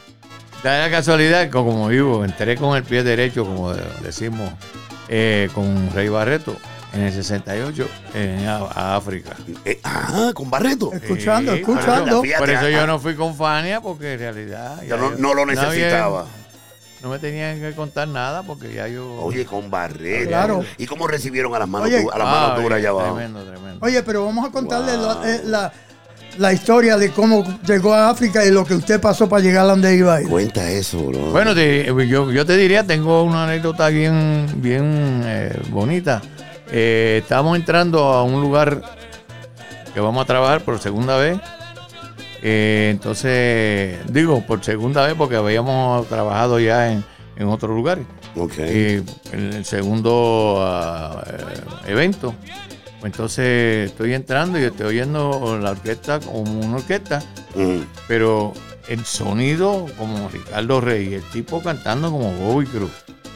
Da 0.63 0.79
la 0.79 0.89
casualidad 0.89 1.43
que 1.43 1.49
como 1.49 1.87
vivo, 1.89 2.23
entré 2.23 2.55
con 2.55 2.77
el 2.77 2.83
pie 2.83 3.03
derecho, 3.03 3.43
como 3.43 3.73
de- 3.73 3.83
decimos, 4.03 4.49
eh, 5.09 5.49
con 5.53 5.91
Rey 5.93 6.07
Barreto 6.07 6.55
en 6.95 7.01
el 7.03 7.13
68 7.13 7.87
en, 8.13 8.47
a, 8.47 8.57
a 8.57 8.95
África. 8.95 9.31
Eh, 9.65 9.79
ah, 9.83 10.31
con 10.33 10.49
Barreto. 10.49 10.91
Escuchando, 10.93 11.53
Sí, 11.53 11.59
escuchando. 11.59 12.21
Fíjate, 12.21 12.39
Por 12.39 12.49
eso 12.49 12.65
ah, 12.65 12.69
yo 12.69 12.87
no 12.87 12.99
fui 12.99 13.15
con 13.15 13.35
Fania, 13.35 13.81
porque 13.81 14.13
en 14.13 14.19
realidad... 14.19 14.81
Ya 14.81 14.87
ya 14.89 14.97
no, 14.97 15.11
yo- 15.11 15.17
no 15.17 15.33
lo 15.33 15.45
necesitaba. 15.45 16.25
no 17.03 17.09
me 17.09 17.19
tenían 17.19 17.59
que 17.59 17.73
contar 17.73 18.07
nada 18.07 18.43
porque 18.43 18.73
ya 18.73 18.87
yo... 18.87 19.13
Oye, 19.21 19.45
con 19.45 19.69
Barreto. 19.69 20.29
Claro. 20.29 20.63
¿Y 20.77 20.85
cómo 20.87 21.07
recibieron 21.07 21.53
a 21.53 21.59
las 21.59 21.67
manos, 21.67 21.87
Oye, 21.89 21.97
a 22.11 22.17
las 22.17 22.27
manos 22.27 22.51
Ay, 22.55 22.63
duras 22.63 22.79
allá 22.79 22.89
abajo? 22.89 23.13
Tremendo, 23.15 23.43
tremendo. 23.43 23.85
Oye, 23.85 24.01
pero 24.03 24.25
vamos 24.25 24.47
a 24.47 24.51
contarle 24.51 24.95
Wow. 24.97 25.05
la, 25.21 25.29
eh, 25.35 25.41
la- 25.45 25.73
la 26.37 26.51
historia 26.51 26.97
de 26.97 27.11
cómo 27.11 27.45
llegó 27.65 27.93
a 27.93 28.09
África 28.09 28.43
y 28.45 28.51
lo 28.51 28.65
que 28.65 28.73
usted 28.73 28.99
pasó 28.99 29.29
para 29.29 29.41
llegar 29.41 29.63
a 29.63 29.69
donde 29.69 29.95
iba 29.95 30.15
a 30.15 30.21
ir. 30.21 30.27
Cuenta 30.27 30.69
eso, 30.69 31.01
bro. 31.05 31.31
Bueno, 31.31 31.55
te- 31.55 31.85
yo, 32.09 32.29
yo 32.29 32.45
te 32.45 32.57
diría, 32.57 32.83
tengo 32.83 33.23
una 33.23 33.45
anécdota 33.45 33.87
bien, 33.87 34.45
bien 34.57 35.21
eh, 35.25 35.57
bonita. 35.69 36.21
Eh, 36.71 37.19
estamos 37.21 37.55
entrando 37.57 38.03
a 38.03 38.23
un 38.23 38.41
lugar 38.41 38.81
que 39.93 39.99
vamos 39.99 40.23
a 40.23 40.25
trabajar 40.25 40.61
por 40.61 40.79
segunda 40.79 41.17
vez. 41.17 41.39
Eh, 42.41 42.89
entonces, 42.91 43.99
digo, 44.11 44.41
por 44.45 44.63
segunda 44.63 45.05
vez 45.05 45.15
porque 45.15 45.35
habíamos 45.35 46.07
trabajado 46.07 46.59
ya 46.59 46.91
en, 46.91 47.03
en 47.37 47.47
otro 47.47 47.73
lugar. 47.73 47.99
Ok. 48.35 48.57
Y 48.59 49.03
en 49.31 49.53
el 49.53 49.65
segundo 49.65 50.57
ah, 50.59 51.23
evento. 51.87 52.33
Pues 52.99 53.13
entonces 53.13 53.91
estoy 53.91 54.13
entrando 54.13 54.59
y 54.59 54.63
estoy 54.63 54.87
oyendo 54.87 55.57
la 55.61 55.71
orquesta 55.71 56.19
como 56.19 56.59
una 56.59 56.77
orquesta 56.77 57.21
Mm. 57.55 57.83
pero 58.07 58.53
el 58.89 59.05
sonido 59.05 59.85
como 59.97 60.29
Ricardo 60.29 60.81
Rey, 60.81 61.13
el 61.15 61.23
tipo 61.23 61.61
cantando 61.63 62.11
como 62.11 62.31
Bobby 62.33 62.65
Cruz. 62.65 62.91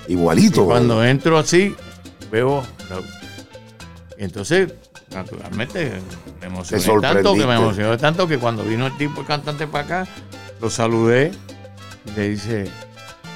Igualito. 0.07 0.63
Y 0.63 0.65
cuando 0.65 1.03
entro 1.03 1.37
así, 1.37 1.75
veo. 2.31 2.63
Y 4.19 4.23
entonces, 4.25 4.73
naturalmente, 5.13 5.93
me 6.41 6.47
emocioné 6.47 6.83
tanto 7.01 7.33
que 7.35 7.45
me 7.45 7.55
emocionó 7.55 7.97
tanto 7.97 8.27
que 8.27 8.37
cuando 8.37 8.63
vino 8.63 8.87
el 8.87 8.97
tipo 8.97 9.21
el 9.21 9.25
cantante 9.27 9.65
para 9.65 9.85
acá, 9.85 10.07
lo 10.59 10.69
saludé 10.69 11.31
y 12.05 12.11
le 12.19 12.29
dice, 12.29 12.69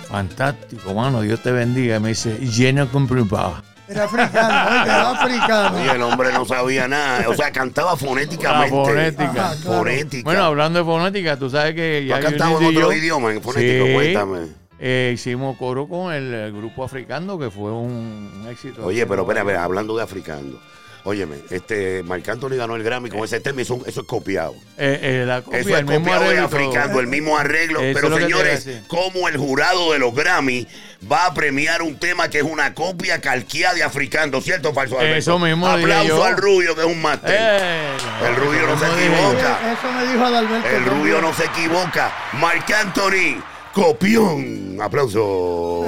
fantástico, 0.10 0.94
mano, 0.94 1.22
Dios 1.22 1.42
te 1.42 1.52
bendiga. 1.54 1.96
Y 1.96 2.00
me 2.02 2.10
dice, 2.10 2.38
llena 2.38 2.86
con 2.88 3.08
privada. 3.08 3.64
Era 3.88 4.06
africano, 4.06 4.86
era 4.86 5.10
africano. 5.12 5.78
Oye, 5.78 5.92
el 5.92 6.02
hombre 6.02 6.32
no 6.34 6.46
sabía 6.46 6.88
nada. 6.88 7.30
O 7.30 7.34
sea, 7.36 7.52
cantaba 7.52 7.96
fonéticamente. 7.98 8.76
La 8.76 8.84
fonética. 8.84 9.30
Ajá, 9.52 9.56
claro. 9.62 9.78
Fonética. 9.80 10.24
Bueno, 10.24 10.44
hablando 10.44 10.80
de 10.80 10.86
fonética, 10.86 11.38
tú 11.38 11.50
sabes 11.50 11.76
que 11.76 12.00
¿Tú 12.04 12.08
ya 12.10 12.18
has 12.18 12.24
cantado 12.26 12.58
en 12.60 12.64
y 12.64 12.68
otro 12.78 12.92
yo- 12.92 12.94
idioma, 12.94 13.32
en 13.32 13.42
fonético? 13.42 13.86
Sí. 13.86 13.94
Cuéntame. 13.94 14.63
Eh, 14.86 15.12
hicimos 15.14 15.56
coro 15.58 15.88
con 15.88 16.14
el, 16.14 16.34
el 16.34 16.52
grupo 16.52 16.84
africano, 16.84 17.40
que 17.40 17.50
fue 17.50 17.72
un, 17.72 18.42
un 18.44 18.48
éxito. 18.50 18.86
Oye, 18.86 19.06
pero 19.08 19.22
espera, 19.22 19.40
espera, 19.40 19.64
hablando 19.64 19.96
de 19.96 20.04
africano. 20.04 20.60
Óyeme, 21.06 21.36
este, 21.50 22.02
Marc 22.04 22.28
Anthony 22.30 22.56
ganó 22.56 22.76
el 22.78 22.84
Grammy 22.84 23.10
con 23.10 23.26
ese 23.26 23.40
tema 23.42 23.60
y 23.60 23.64
eso, 23.64 23.80
eso 23.86 24.02
es 24.02 24.08
copiado. 24.08 24.54
Eh, 24.78 25.00
eh, 25.02 25.24
la 25.28 25.42
copia, 25.42 25.60
Eso 25.60 25.70
es 25.70 25.76
el 25.80 25.86
mismo 25.86 26.00
copiado 26.00 26.22
de 26.24 26.28
arreglo 26.30 26.46
africano, 26.46 27.00
el 27.02 27.08
mismo 27.08 27.38
arreglo. 27.38 27.80
Pero 27.80 28.18
señores, 28.18 28.68
como 28.88 29.28
el 29.30 29.38
jurado 29.38 29.92
de 29.94 30.00
los 30.00 30.14
Grammy 30.16 30.66
va 31.10 31.26
a 31.28 31.34
premiar 31.34 31.82
un 31.82 31.98
tema 31.98 32.30
que 32.30 32.38
es 32.40 32.44
una 32.46 32.74
copia 32.74 33.20
calqueada 33.22 33.76
de 33.76 33.84
africano, 33.84 34.40
¿cierto 34.42 34.74
falso? 34.74 34.98
Alberto? 34.98 35.18
Eso 35.18 35.40
mismo 35.40 35.68
Aplauso 35.68 36.08
yo. 36.08 36.24
al 36.24 36.38
rubio, 36.38 36.74
que 36.76 36.82
es 36.82 36.88
un 36.88 37.02
máster. 37.02 37.36
Eh, 37.38 37.90
El 38.26 38.36
rubio 38.38 38.62
no 38.68 38.80
se 38.80 38.86
mismo 38.86 39.18
equivoca. 39.18 39.60
Eso 39.74 39.92
me 39.94 40.12
dijo 40.12 40.26
Adalberto. 40.26 40.68
El 40.70 40.74
también. 40.86 41.00
rubio 41.02 41.22
no 41.22 41.34
se 41.34 41.44
equivoca. 41.46 42.14
Marc 42.40 42.72
Anthony, 42.72 43.44
copión. 43.74 44.78
Aplauso. 44.82 45.86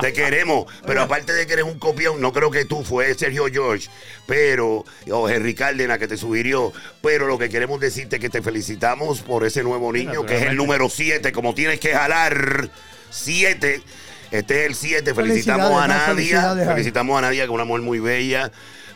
Te 0.00 0.12
queremos. 0.12 0.66
Pero 0.86 1.02
aparte 1.02 1.32
de 1.32 1.46
que 1.46 1.54
eres 1.54 1.64
un 1.64 1.78
copión, 1.78 2.20
no 2.20 2.32
creo 2.32 2.50
que 2.50 2.64
tú 2.64 2.82
fue 2.84 3.12
Sergio 3.14 3.46
George, 3.52 3.88
pero, 4.26 4.84
o 5.10 5.28
Henry 5.28 5.54
Cárdenas 5.54 5.98
que 5.98 6.08
te 6.08 6.16
sugirió. 6.16 6.72
Pero 7.02 7.26
lo 7.26 7.38
que 7.38 7.48
queremos 7.48 7.80
decirte 7.80 8.16
es 8.16 8.20
que 8.20 8.30
te 8.30 8.40
felicitamos 8.40 9.20
por 9.20 9.44
ese 9.44 9.62
nuevo 9.62 9.92
niño, 9.92 10.24
que 10.24 10.38
es 10.38 10.42
el 10.44 10.56
número 10.56 10.88
7. 10.88 11.32
Como 11.32 11.54
tienes 11.54 11.80
que 11.80 11.92
jalar 11.92 12.70
7. 13.10 13.82
Este 14.30 14.60
es 14.60 14.66
el 14.66 14.74
7. 14.74 15.14
Felicitamos 15.14 15.82
a 15.82 15.88
Nadia. 15.88 16.54
Felicitamos 16.54 17.18
a 17.18 17.22
Nadia, 17.22 17.42
que 17.42 17.50
es 17.50 17.54
una 17.54 17.64
mujer 17.64 17.82
muy 17.82 17.98
bella. 17.98 18.50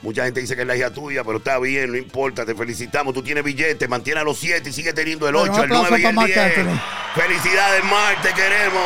Mucha 0.04 0.24
gente 0.24 0.40
dice 0.40 0.54
que 0.54 0.60
es 0.62 0.68
la 0.68 0.76
hija 0.76 0.90
tuya, 0.90 1.24
pero 1.24 1.38
está 1.38 1.58
bien, 1.58 1.90
no 1.90 1.96
importa, 1.96 2.44
te 2.44 2.54
felicitamos. 2.54 3.14
Tú 3.14 3.22
tienes 3.22 3.42
billete, 3.42 3.88
mantiene 3.88 4.20
a 4.20 4.22
los 4.22 4.38
7 4.38 4.68
y 4.68 4.72
sigue 4.72 4.92
teniendo 4.92 5.26
el 5.26 5.34
Bueno, 5.34 5.50
8, 5.52 5.62
un 5.62 5.64
el 5.64 5.68
9 5.70 5.98
y 6.00 6.04
el 6.04 6.14
para 6.14 6.26
10. 6.26 6.36
Marc 6.36 6.58
Anthony. 6.58 6.80
Felicidades, 7.14 7.84
Mark, 7.84 8.18
te 8.22 8.28
queremos. 8.34 8.82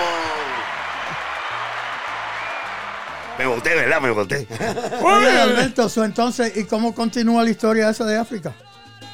Me 3.38 3.46
boté, 3.46 3.74
¿verdad? 3.74 4.00
Me 4.00 4.10
boté. 4.10 4.46
Oye, 5.02 5.28
Adalberto, 5.30 5.88
so, 5.88 6.04
entonces, 6.04 6.56
¿y 6.56 6.64
cómo 6.64 6.94
continúa 6.94 7.44
la 7.44 7.50
historia 7.50 7.88
esa 7.88 8.04
de 8.04 8.16
África? 8.16 8.52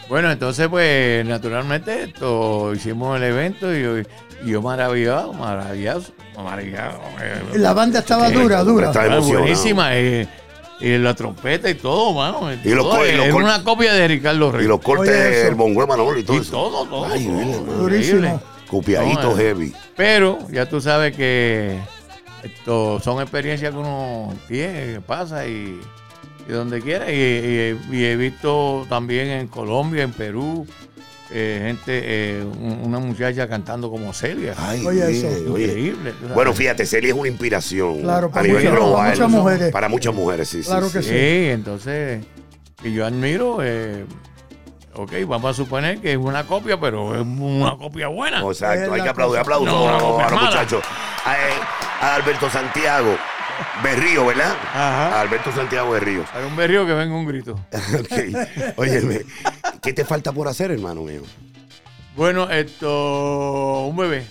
Bueno, 0.08 0.30
entonces, 0.30 0.68
pues, 0.68 1.24
naturalmente, 1.26 2.04
esto, 2.04 2.72
hicimos 2.74 3.16
el 3.16 3.24
evento 3.24 3.74
y, 3.74 3.82
yo- 3.82 3.98
y 3.98 4.06
yo 4.44 4.60
maravillado, 4.62 5.32
maravillado, 5.32 6.02
maravillado. 6.36 7.00
eh, 7.20 7.42
La 7.58 7.72
banda 7.72 8.00
estaba 8.00 8.28
Sí, 8.28 8.34
dura, 8.34 8.62
dura. 8.62 8.86
Emocionado. 8.92 9.22
buenísima. 9.22 9.96
eh, 9.96 10.28
y 10.80 10.98
la 10.98 11.14
trompeta 11.14 11.70
y 11.70 11.74
todo, 11.74 12.12
mano. 12.12 12.52
Y 12.52 12.56
todo, 12.74 12.98
los 13.04 13.26
es 13.26 13.32
una 13.32 13.62
copia 13.62 13.92
de 13.94 14.08
Ricardo 14.08 14.52
Rey. 14.52 14.64
Y 14.64 14.68
los 14.68 14.80
cortes 14.80 15.44
del 15.44 15.54
bongo 15.54 15.86
Manolo 15.86 16.18
y 16.18 16.24
todo 16.24 16.36
Y 16.36 16.40
eso. 16.40 16.50
todo, 16.50 16.84
todo. 16.86 17.06
Ay, 17.06 17.24
todo, 17.26 17.82
increíble. 17.84 18.34
Copiadito 18.68 19.22
No, 19.22 19.32
eh. 19.38 19.42
heavy. 19.42 19.72
Pero 19.96 20.38
ya 20.50 20.68
tú 20.68 20.80
sabes 20.80 21.14
que 21.16 21.78
esto 22.42 23.00
son 23.00 23.20
experiencias 23.22 23.72
que 23.72 23.78
uno 23.78 24.34
tiene, 24.48 24.94
que 24.94 25.00
pasa 25.00 25.46
y, 25.46 25.80
y 26.48 26.52
donde 26.52 26.80
quiera. 26.80 27.10
Y, 27.10 27.14
y- 27.14 27.96
y 27.96 28.04
he 28.04 28.16
visto 28.16 28.84
también 28.88 29.28
en 29.28 29.46
Colombia, 29.48 30.02
en 30.02 30.12
Perú, 30.12 30.66
eh, 31.30 31.62
gente, 31.66 32.00
eh, 32.04 32.44
un- 32.44 32.82
una 32.84 32.98
muchacha 32.98 33.48
cantando 33.48 33.90
como 33.90 34.12
Celia. 34.12 34.54
Ay, 34.56 34.84
Oye, 34.86 35.06
bien, 35.08 35.26
eso. 35.26 35.52
oye. 35.52 35.64
Increíble. 35.66 36.14
Bueno, 36.34 36.52
fíjate, 36.52 36.84
Celia 36.86 37.10
es 37.12 37.16
una 37.18 37.28
inspiración. 37.28 38.00
Claro, 38.02 38.26
a 38.26 38.30
para 38.30 38.46
nivel 38.46 38.62
muchas- 38.64 38.70
para 38.74 38.84
global. 38.86 39.10
muchas 39.10 39.30
mujeres. 39.30 39.72
Para 39.72 39.88
muchas 39.88 40.14
mujeres, 40.14 40.48
sí, 40.48 40.62
sí, 40.62 40.68
Claro 40.68 40.88
sí. 40.88 40.98
que 40.98 41.02
Sí, 41.02 41.50
entonces, 41.50 42.24
y 42.82 42.92
yo 42.92 43.06
admiro, 43.06 43.58
eh, 43.62 44.04
ok, 44.94 45.12
vamos 45.26 45.50
a 45.50 45.54
suponer 45.54 45.98
que 45.98 46.12
es 46.12 46.18
una 46.18 46.44
copia, 46.46 46.78
pero 46.78 47.14
es 47.14 47.20
una 47.22 47.76
copia 47.76 48.08
buena. 48.08 48.40
Exacto, 48.40 48.92
hay 48.92 49.02
que 49.02 49.08
aplaudir, 49.08 49.40
aplausos 49.40 49.66
No, 49.66 49.86
no, 49.98 50.18
a 50.18 50.22
los 50.22 50.32
mala. 50.32 50.46
muchachos. 50.46 50.82
A, 51.24 51.34
eh, 51.36 51.52
a 52.02 52.14
Alberto 52.16 52.50
Santiago 52.50 53.16
Berrío, 53.82 54.26
¿verdad? 54.26 54.52
Ajá. 54.72 55.20
Alberto 55.20 55.52
Santiago 55.52 55.90
Berrío. 55.92 56.24
Hay 56.32 56.44
un 56.44 56.56
berrío 56.56 56.86
que 56.86 56.92
venga 56.94 57.14
un 57.14 57.26
grito. 57.26 57.52
ok. 57.72 58.76
Óyeme, 58.76 59.20
¿qué 59.82 59.92
te 59.92 60.04
falta 60.04 60.32
por 60.32 60.48
hacer, 60.48 60.70
hermano 60.70 61.02
mío? 61.02 61.22
Bueno, 62.16 62.48
esto, 62.50 63.86
un 63.86 63.96
bebé. 63.96 64.26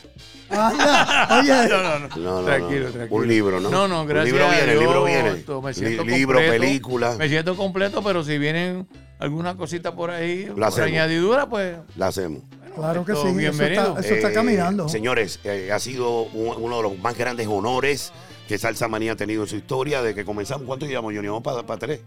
Anda, 0.49 1.39
oye, 1.39 1.49
No, 1.69 1.83
no, 1.83 1.99
no. 1.99 2.07
No, 2.15 2.39
no, 2.41 2.45
tranquilo, 2.45 2.85
no. 2.87 2.91
tranquilo. 2.91 3.15
Un 3.21 3.27
libro, 3.27 3.59
¿no? 3.59 3.69
No, 3.69 3.87
no, 3.87 4.01
Un 4.01 4.07
gracias 4.07 4.33
libro 4.33 4.45
a 4.47 4.51
viene, 4.51 4.63
el 4.71 4.79
Dios, 4.79 4.81
libro 4.83 5.03
viene. 5.05 5.29
esto, 5.29 5.61
me 5.61 5.69
Li- 5.71 5.75
siento 5.75 6.03
libro, 6.03 6.37
completo. 6.39 6.61
película. 6.61 7.15
Me 7.17 7.29
siento 7.29 7.55
completo, 7.57 8.03
pero 8.03 8.23
si 8.23 8.37
vienen 8.37 8.87
alguna 9.19 9.55
cosita 9.55 9.95
por 9.95 10.11
ahí, 10.11 10.49
La 10.55 10.69
por 10.69 10.81
añadidura, 10.81 11.47
pues, 11.47 11.77
La 11.97 12.07
hacemos. 12.07 12.41
bueno, 12.59 12.75
Claro 12.75 13.05
que 13.05 13.13
sí. 13.13 13.19
Eso 13.19 13.33
bienvenido. 13.33 13.87
está, 13.89 13.99
eso 14.01 14.13
está 14.15 14.29
Eh, 14.29 14.33
caminando. 14.33 14.89
Señores, 14.89 15.39
eh, 15.43 15.69
ha 15.73 15.79
sido 15.79 16.23
un- 16.23 16.55
uno 16.61 16.77
de 16.77 16.83
los 16.83 16.97
más 16.99 17.17
grandes 17.17 17.47
honores 17.47 18.11
que 18.47 18.57
Salsa 18.57 18.87
Manía 18.87 19.13
ha 19.13 19.15
tenido 19.15 19.43
en 19.43 19.49
su 19.49 19.55
historia. 19.55 20.01
De 20.01 20.13
que 20.13 20.25
comenzamos, 20.25 20.65
¿cuánto 20.65 20.85
llevamos, 20.85 21.13
Johnny? 21.13 21.27
Vamos 21.27 21.63
para 21.63 21.79
tres. 21.79 22.01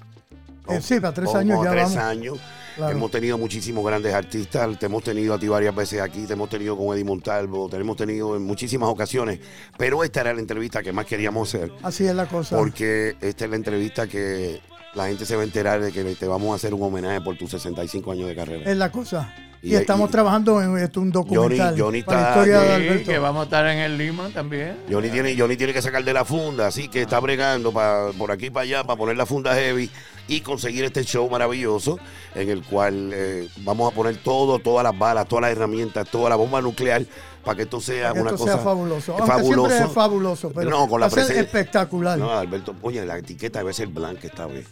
Eh, 0.68 0.80
sí, 0.80 0.98
para 1.00 1.14
tres 1.14 1.34
años 1.34 1.60
ya 1.62 1.70
tres 1.70 1.82
vamos. 1.84 1.96
años. 1.98 2.38
Claro. 2.74 2.92
Hemos 2.92 3.10
tenido 3.10 3.38
muchísimos 3.38 3.84
grandes 3.86 4.12
artistas. 4.12 4.78
Te 4.78 4.86
hemos 4.86 5.02
tenido 5.02 5.32
a 5.34 5.38
ti 5.38 5.48
varias 5.48 5.74
veces 5.74 6.00
aquí. 6.00 6.26
Te 6.26 6.34
hemos 6.34 6.50
tenido 6.50 6.76
con 6.76 6.94
Eddie 6.94 7.04
Montalvo. 7.04 7.68
Te 7.68 7.76
hemos 7.76 7.96
tenido 7.96 8.36
en 8.36 8.42
muchísimas 8.42 8.88
ocasiones. 8.88 9.40
Pero 9.78 10.04
esta 10.04 10.20
era 10.20 10.34
la 10.34 10.40
entrevista 10.40 10.82
que 10.82 10.92
más 10.92 11.06
queríamos 11.06 11.48
hacer. 11.54 11.72
Así 11.82 12.06
es 12.06 12.14
la 12.14 12.26
cosa. 12.26 12.56
Porque 12.56 13.16
esta 13.20 13.44
es 13.44 13.50
la 13.50 13.56
entrevista 13.56 14.06
que 14.06 14.60
la 14.94 15.06
gente 15.08 15.24
se 15.24 15.36
va 15.36 15.42
a 15.42 15.44
enterar 15.44 15.80
de 15.80 15.92
que 15.92 16.02
te 16.16 16.26
vamos 16.26 16.52
a 16.52 16.56
hacer 16.56 16.74
un 16.74 16.82
homenaje 16.82 17.20
por 17.20 17.36
tus 17.36 17.50
65 17.50 18.12
años 18.12 18.28
de 18.28 18.34
carrera. 18.34 18.70
Es 18.70 18.76
la 18.76 18.90
cosa. 18.90 19.32
Y, 19.66 19.72
Y- 19.72 19.74
estamos 19.74 20.08
y- 20.08 20.12
trabajando 20.12 20.62
en 20.62 20.78
esto, 20.78 21.00
un 21.00 21.10
documental 21.10 21.74
Johnny 21.76 22.02
para 22.02 22.20
la 22.20 22.28
está- 22.28 22.40
historia 22.40 22.60
de 22.60 22.66
Sí, 22.66 22.82
Sí, 22.82 22.88
Alberto. 22.88 23.10
que 23.10 23.18
vamos 23.18 23.40
a 23.40 23.44
estar 23.44 23.66
en 23.66 23.78
el 23.78 23.98
Lima 23.98 24.28
también. 24.32 24.76
Johnny 24.88 25.08
tiene, 25.10 25.36
Johnny 25.36 25.56
tiene 25.56 25.72
que 25.72 25.82
sacar 25.82 26.04
de 26.04 26.12
la 26.12 26.24
funda, 26.24 26.68
así 26.68 26.88
que 26.88 27.02
está 27.02 27.18
bregando 27.18 27.72
pa- 27.72 28.12
por 28.16 28.30
aquí 28.30 28.48
para 28.50 28.62
allá 28.62 28.84
para 28.84 28.96
poner 28.96 29.16
la 29.16 29.26
funda 29.26 29.54
heavy 29.56 29.90
y 30.28 30.40
conseguir 30.40 30.84
este 30.84 31.02
show 31.02 31.28
maravilloso 31.28 31.98
en 32.36 32.48
el 32.48 32.62
cual 32.62 33.10
eh, 33.12 33.48
vamos 33.58 33.90
a 33.92 33.94
poner 33.94 34.16
todo, 34.18 34.60
todas 34.60 34.84
las 34.84 34.96
balas, 34.96 35.26
todas 35.26 35.42
las 35.42 35.50
herramientas, 35.50 36.08
toda 36.08 36.30
la 36.30 36.36
bomba 36.36 36.60
nuclear 36.62 37.04
para 37.44 37.56
que 37.56 37.62
esto 37.62 37.80
sea 37.80 38.12
que 38.12 38.20
una 38.20 38.30
esto 38.30 38.42
cosa 38.44 38.54
sea 38.54 38.62
fabuloso. 38.62 39.12
Aunque 39.14 39.26
fabuloso. 39.32 39.68
siempre 39.68 39.88
es 39.88 39.92
fabuloso, 39.94 40.52
pero 40.54 40.70
No, 40.70 40.88
con 40.88 41.00
la 41.00 41.08
va 41.08 41.12
a 41.12 41.24
ser 41.24 41.36
presen- 41.36 41.40
espectacular. 41.44 42.18
No, 42.18 42.30
Alberto, 42.30 42.74
oye, 42.82 43.04
la 43.04 43.18
etiqueta 43.18 43.58
debe 43.60 43.72
ser 43.72 43.88
blanca 43.88 44.26
esta 44.28 44.46
vez. 44.46 44.66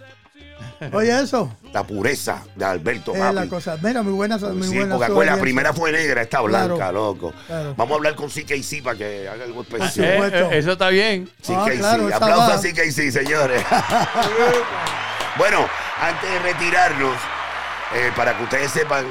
Oye, 0.92 1.20
eso 1.22 1.50
La 1.72 1.82
pureza 1.84 2.42
de 2.54 2.64
Alberto 2.64 3.12
es 3.14 3.18
papi. 3.20 3.34
la 3.34 3.46
cosa. 3.46 3.76
Mira, 3.82 4.02
muy 4.02 4.12
buena, 4.12 4.36
muy 4.38 4.66
Sí, 4.68 4.76
buena 4.76 4.94
porque 4.96 5.12
acuérdate, 5.12 5.36
la 5.36 5.42
primera 5.42 5.72
fue 5.72 5.92
negra, 5.92 6.22
está 6.22 6.40
blanca, 6.40 6.74
Claro, 6.76 6.92
loco. 6.92 7.32
claro. 7.46 7.74
Vamos 7.76 7.92
a 7.92 7.96
hablar 7.96 8.14
con 8.16 8.28
CKC 8.28 8.82
para 8.82 8.96
que 8.98 9.28
haga 9.28 9.44
algo 9.44 9.64
Por 9.64 9.80
especial. 9.80 10.06
Eh, 10.06 10.30
eh, 10.34 10.58
eso 10.58 10.72
está 10.72 10.88
bien. 10.88 11.28
Ah, 11.48 11.64
CKC. 11.64 11.78
claro, 11.78 12.08
esa 12.08 12.16
Aplausos 12.16 12.54
a 12.54 12.58
CKC, 12.68 13.10
señores. 13.12 13.62
bueno, 15.38 15.66
antes 16.00 16.30
de 16.30 16.38
retirarnos, 16.40 17.16
eh, 17.94 18.10
para 18.16 18.36
que 18.36 18.42
ustedes 18.44 18.70
sepan 18.70 19.04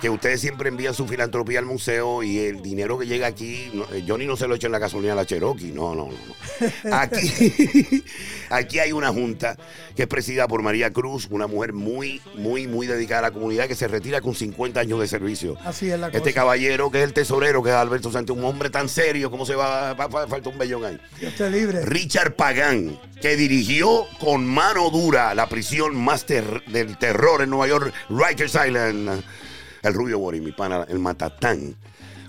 que 0.00 0.08
ustedes 0.10 0.40
siempre 0.40 0.68
envían 0.68 0.94
su 0.94 1.06
filantropía 1.06 1.58
al 1.58 1.66
museo 1.66 2.22
y 2.22 2.38
el 2.38 2.62
dinero 2.62 2.98
que 2.98 3.06
llega 3.06 3.26
aquí, 3.26 3.70
no, 3.74 3.84
eh, 3.92 4.02
Johnny 4.06 4.26
no 4.26 4.36
se 4.36 4.48
lo 4.48 4.54
echa 4.54 4.66
en 4.66 4.72
la 4.72 4.78
gasolina 4.78 5.12
a 5.12 5.16
la 5.16 5.26
Cherokee, 5.26 5.72
no, 5.72 5.94
no, 5.94 6.08
no. 6.08 6.90
Aquí, 6.96 8.02
aquí 8.50 8.78
hay 8.78 8.92
una 8.92 9.08
junta 9.12 9.56
que 9.94 10.02
es 10.02 10.08
presidida 10.08 10.48
por 10.48 10.62
María 10.62 10.90
Cruz, 10.92 11.28
una 11.30 11.46
mujer 11.46 11.72
muy, 11.72 12.20
muy, 12.34 12.66
muy 12.66 12.86
dedicada 12.86 13.20
a 13.20 13.22
la 13.22 13.30
comunidad 13.30 13.66
que 13.68 13.74
se 13.74 13.88
retira 13.88 14.20
con 14.20 14.34
50 14.34 14.80
años 14.80 15.00
de 15.00 15.06
servicio. 15.08 15.56
Así 15.64 15.90
es 15.90 15.98
la 15.98 16.06
Este 16.08 16.20
cosa. 16.20 16.32
caballero 16.34 16.90
que 16.90 16.98
es 16.98 17.04
el 17.04 17.12
tesorero, 17.12 17.62
que 17.62 17.70
es 17.70 17.74
Alberto 17.76 18.10
Sánchez, 18.10 18.36
un 18.36 18.44
hombre 18.44 18.70
tan 18.70 18.88
serio, 18.88 19.30
¿cómo 19.30 19.44
se 19.46 19.54
va? 19.54 19.94
fa- 19.96 20.08
fa- 20.08 20.26
Falta 20.28 20.48
un 20.48 20.58
bellón 20.58 20.84
ahí. 20.84 20.98
Dios 21.20 21.34
te 21.34 21.50
libre. 21.50 21.84
Richard 21.84 22.34
Pagán, 22.36 22.98
que 23.20 23.36
dirigió 23.36 24.06
con 24.18 24.46
mano 24.46 24.90
dura 24.90 25.34
la 25.34 25.48
prisión 25.48 25.94
más 25.96 26.24
ter- 26.24 26.62
del 26.66 26.96
terror 26.98 27.42
en 27.42 27.50
Nueva 27.50 27.68
York, 27.68 27.92
Rikers 28.08 28.54
Island. 28.66 29.22
El 29.82 29.94
Rubio 29.94 30.18
Bori, 30.18 30.40
mi 30.40 30.52
pana, 30.52 30.84
el 30.88 30.98
Matatán. 30.98 31.74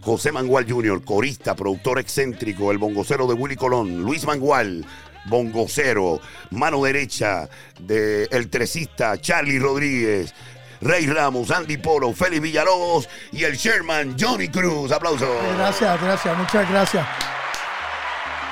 José 0.01 0.31
Mangual 0.31 0.69
Jr., 0.69 1.03
corista, 1.03 1.55
productor 1.55 1.99
excéntrico, 1.99 2.71
el 2.71 2.79
bongocero 2.79 3.27
de 3.27 3.35
Willy 3.35 3.55
Colón. 3.55 4.01
Luis 4.01 4.25
Mangual, 4.25 4.85
bongocero. 5.25 6.19
Mano 6.49 6.83
derecha 6.83 7.47
de 7.79 8.27
el 8.31 8.49
tresista 8.49 9.19
Charlie 9.19 9.59
Rodríguez. 9.59 10.33
Rey 10.81 11.05
Ramos, 11.05 11.51
Andy 11.51 11.77
Polo, 11.77 12.11
Félix 12.11 12.41
Villalobos 12.41 13.07
y 13.31 13.43
el 13.43 13.55
Sherman 13.55 14.15
Johnny 14.19 14.47
Cruz. 14.47 14.91
Aplausos. 14.91 15.29
Gracias, 15.55 16.01
gracias, 16.01 16.37
muchas 16.37 16.69
gracias. 16.69 17.07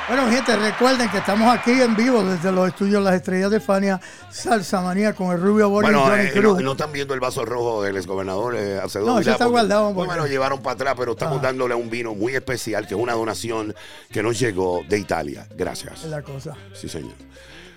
Bueno, 0.10 0.28
gente, 0.32 0.56
recuerden 0.56 1.08
que 1.10 1.20
estamos 1.20 1.56
aquí 1.56 1.70
en 1.70 1.96
vivo 1.96 2.24
desde 2.24 2.52
los 2.52 2.68
estudios 2.68 3.04
Las 3.04 3.14
Estrellas 3.14 3.52
de 3.52 3.60
Fania, 3.60 4.02
Salsa 4.32 4.82
Manía 4.82 5.14
con 5.14 5.32
el 5.32 5.40
Rubio 5.40 5.70
Boris 5.70 5.88
y 5.92 5.94
Bueno, 5.94 6.10
Johnny 6.10 6.24
eh, 6.26 6.32
Cruz. 6.32 6.58
no, 6.58 6.62
no 6.64 6.72
están 6.72 6.92
viendo 6.92 7.14
el 7.14 7.20
vaso 7.20 7.46
rojo 7.46 7.84
del 7.84 7.96
exgobernador 7.96 8.56
eh, 8.58 8.82
No, 9.06 9.18
Vilá, 9.20 9.34
está 9.34 9.46
guardado, 9.46 9.94
me 9.94 10.16
lo 10.16 10.26
llevaron 10.26 10.64
para 10.64 10.74
atrás, 10.74 10.96
pero 10.98 11.12
estamos 11.12 11.38
Ah. 11.40 11.42
dándole 11.44 11.76
un 11.76 11.92
vino 11.92 12.16
muy 12.16 12.34
especial, 12.36 12.88
que 12.88 12.96
es 12.96 13.00
una 13.00 13.14
donación 13.14 13.76
que 14.12 14.24
nos 14.24 14.40
llegó 14.40 14.82
de 14.90 14.98
Italia. 14.98 15.48
Gracias. 15.56 16.04
Es 16.04 16.10
la 16.10 16.24
cosa. 16.24 16.56
Sí, 16.74 16.90
señor. 16.90 17.14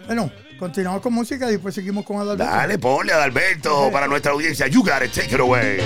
Bueno, 0.07 0.33
continuamos 0.59 1.03
con 1.03 1.13
música 1.13 1.47
y 1.49 1.53
después 1.53 1.75
seguimos 1.75 2.05
con 2.07 2.17
Adalberto. 2.17 2.51
Dale, 2.51 2.79
ponle 2.79 3.13
a 3.13 3.23
Alberto 3.23 3.91
para 3.93 4.09
nuestra 4.09 4.33
audiencia. 4.33 4.67
You 4.69 4.83
got 4.83 5.03
it, 5.05 5.13
take 5.13 5.35
it 5.35 5.41
away. 5.41 5.79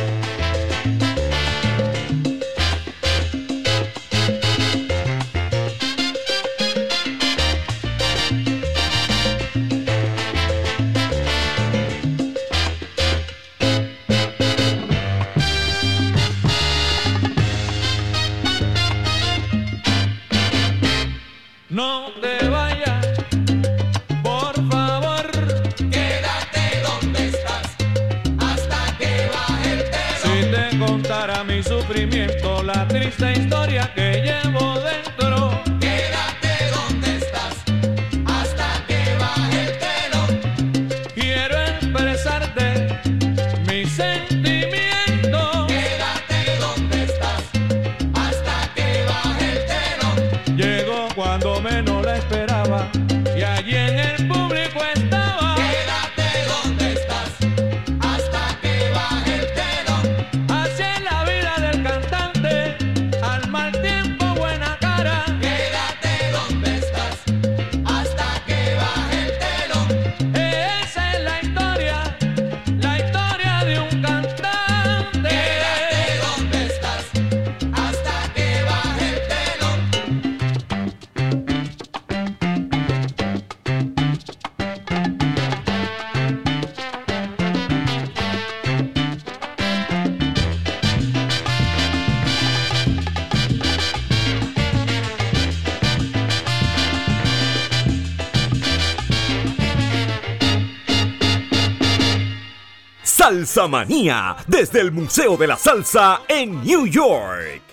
Manía, 103.68 104.36
desde 104.46 104.80
el 104.80 104.92
Museo 104.92 105.36
de 105.36 105.46
la 105.46 105.56
Salsa 105.56 106.22
en 106.28 106.62
New 106.62 106.86
York. 106.86 107.65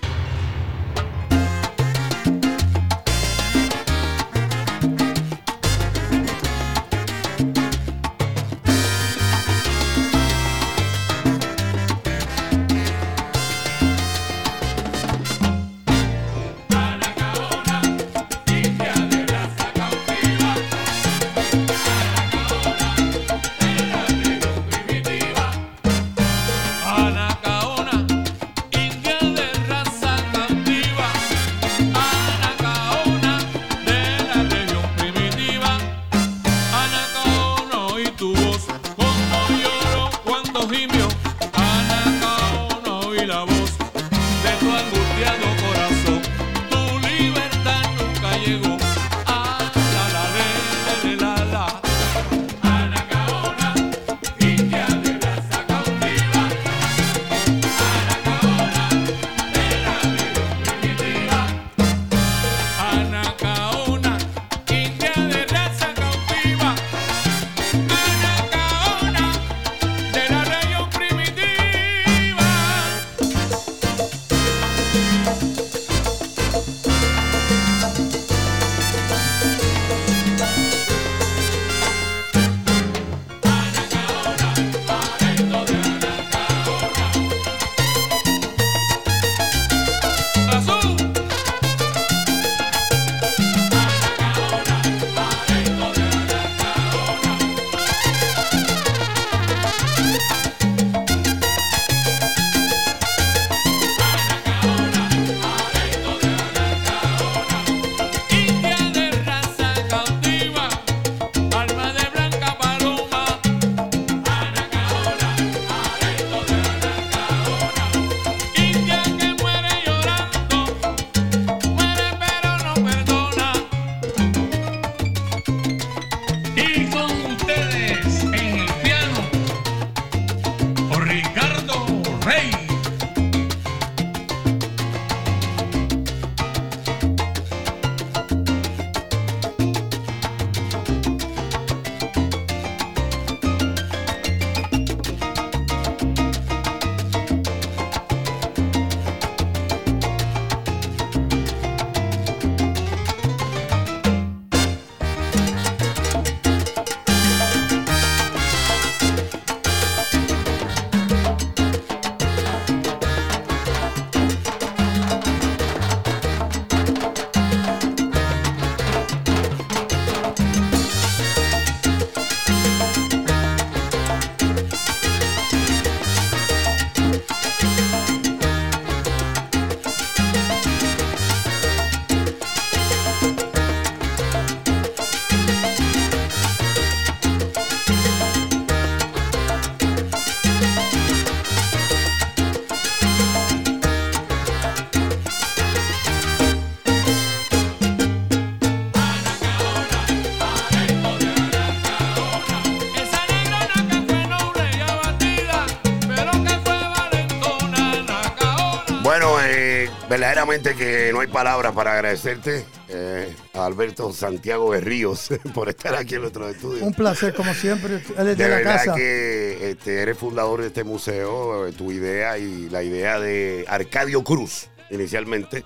Verdaderamente 210.28 210.74
que 210.76 211.11
no 211.11 211.19
hay 211.19 211.28
palabras 211.28 211.74
para 211.74 211.93
agradecerte 211.93 212.63
eh, 212.88 213.36
a 213.53 213.65
Alberto 213.65 214.13
Santiago 214.13 214.69
Berríos 214.69 215.30
por 215.53 215.67
estar 215.67 215.95
aquí 215.95 216.15
en 216.15 216.21
nuestro 216.21 216.47
estudio. 216.47 216.84
Un 216.86 216.93
placer, 216.93 217.34
como 217.34 217.53
siempre. 217.53 217.97
De, 217.99 218.36
De 218.36 218.47
la 218.47 218.55
verdad 218.55 218.76
casa. 218.86 218.95
que 218.95 219.71
este, 219.71 220.01
eres 220.01 220.17
fundador 220.17 220.61
de 220.61 220.67
este 220.67 220.84
museo, 220.86 221.69
tu 221.74 221.91
idea 221.91 222.38
y 222.38 222.69
la 222.69 222.84
idea 222.84 223.19
de 223.19 223.65
Arcadio 223.67 224.24
Cruz, 224.24 224.67
inicialmente, 224.89 225.65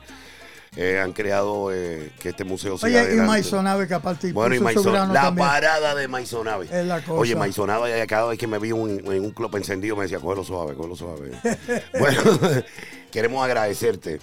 eh, 0.75 0.99
han 0.99 1.13
creado 1.13 1.71
eh, 1.71 2.11
que 2.19 2.29
este 2.29 2.43
museo 2.43 2.77
siga 2.77 2.87
Oye, 2.87 2.95
y 2.95 2.97
adelante. 2.97 3.27
Maisonave, 3.27 3.87
que 3.87 3.93
aparte 3.93 4.31
Bueno, 4.33 4.55
y 4.55 4.59
Maison- 4.59 4.91
la 5.13 5.21
también. 5.21 5.47
parada 5.47 5.93
de 5.95 6.07
Maisonave. 6.07 6.65
Es 6.65 6.85
la 6.85 7.01
cosa. 7.01 7.13
Oye, 7.13 7.35
Maisonave, 7.35 8.07
cada 8.07 8.27
vez 8.29 8.39
que 8.39 8.47
me 8.47 8.57
vi 8.57 8.71
un- 8.71 9.01
en 9.11 9.23
un 9.23 9.31
club 9.31 9.55
encendido 9.55 9.95
me 9.95 10.03
decía, 10.03 10.19
cógelo 10.19 10.43
suave, 10.43 10.73
cógelo 10.73 10.95
suave. 10.95 11.31
bueno, 11.99 12.21
queremos 13.11 13.43
agradecerte 13.45 14.19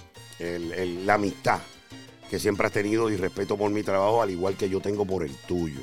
la 0.59 1.15
amistad 1.15 1.59
que 2.29 2.39
siempre 2.39 2.67
has 2.67 2.73
tenido 2.73 3.09
y 3.09 3.17
respeto 3.17 3.57
por 3.57 3.71
mi 3.71 3.83
trabajo, 3.83 4.21
al 4.21 4.31
igual 4.31 4.55
que 4.55 4.69
yo 4.69 4.81
tengo 4.81 5.05
por 5.05 5.23
el 5.23 5.35
tuyo. 5.35 5.81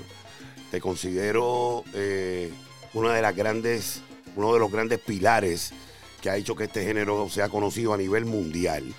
Te 0.71 0.81
considero 0.81 1.85
eh, 1.95 2.53
una 2.95 3.15
de 3.15 3.23
las 3.23 3.37
grandes, 3.37 4.03
uno 4.37 4.53
de 4.53 4.59
los 4.59 4.71
grandes 4.71 4.99
pilares 4.99 5.73
que 6.21 6.31
ha 6.31 6.37
hecho 6.37 6.55
que 6.55 6.65
este 6.65 6.85
género 6.85 7.29
sea 7.29 7.49
conocido 7.49 7.93
a 7.93 7.97
nivel 7.97 8.25
mundial. 8.25 8.95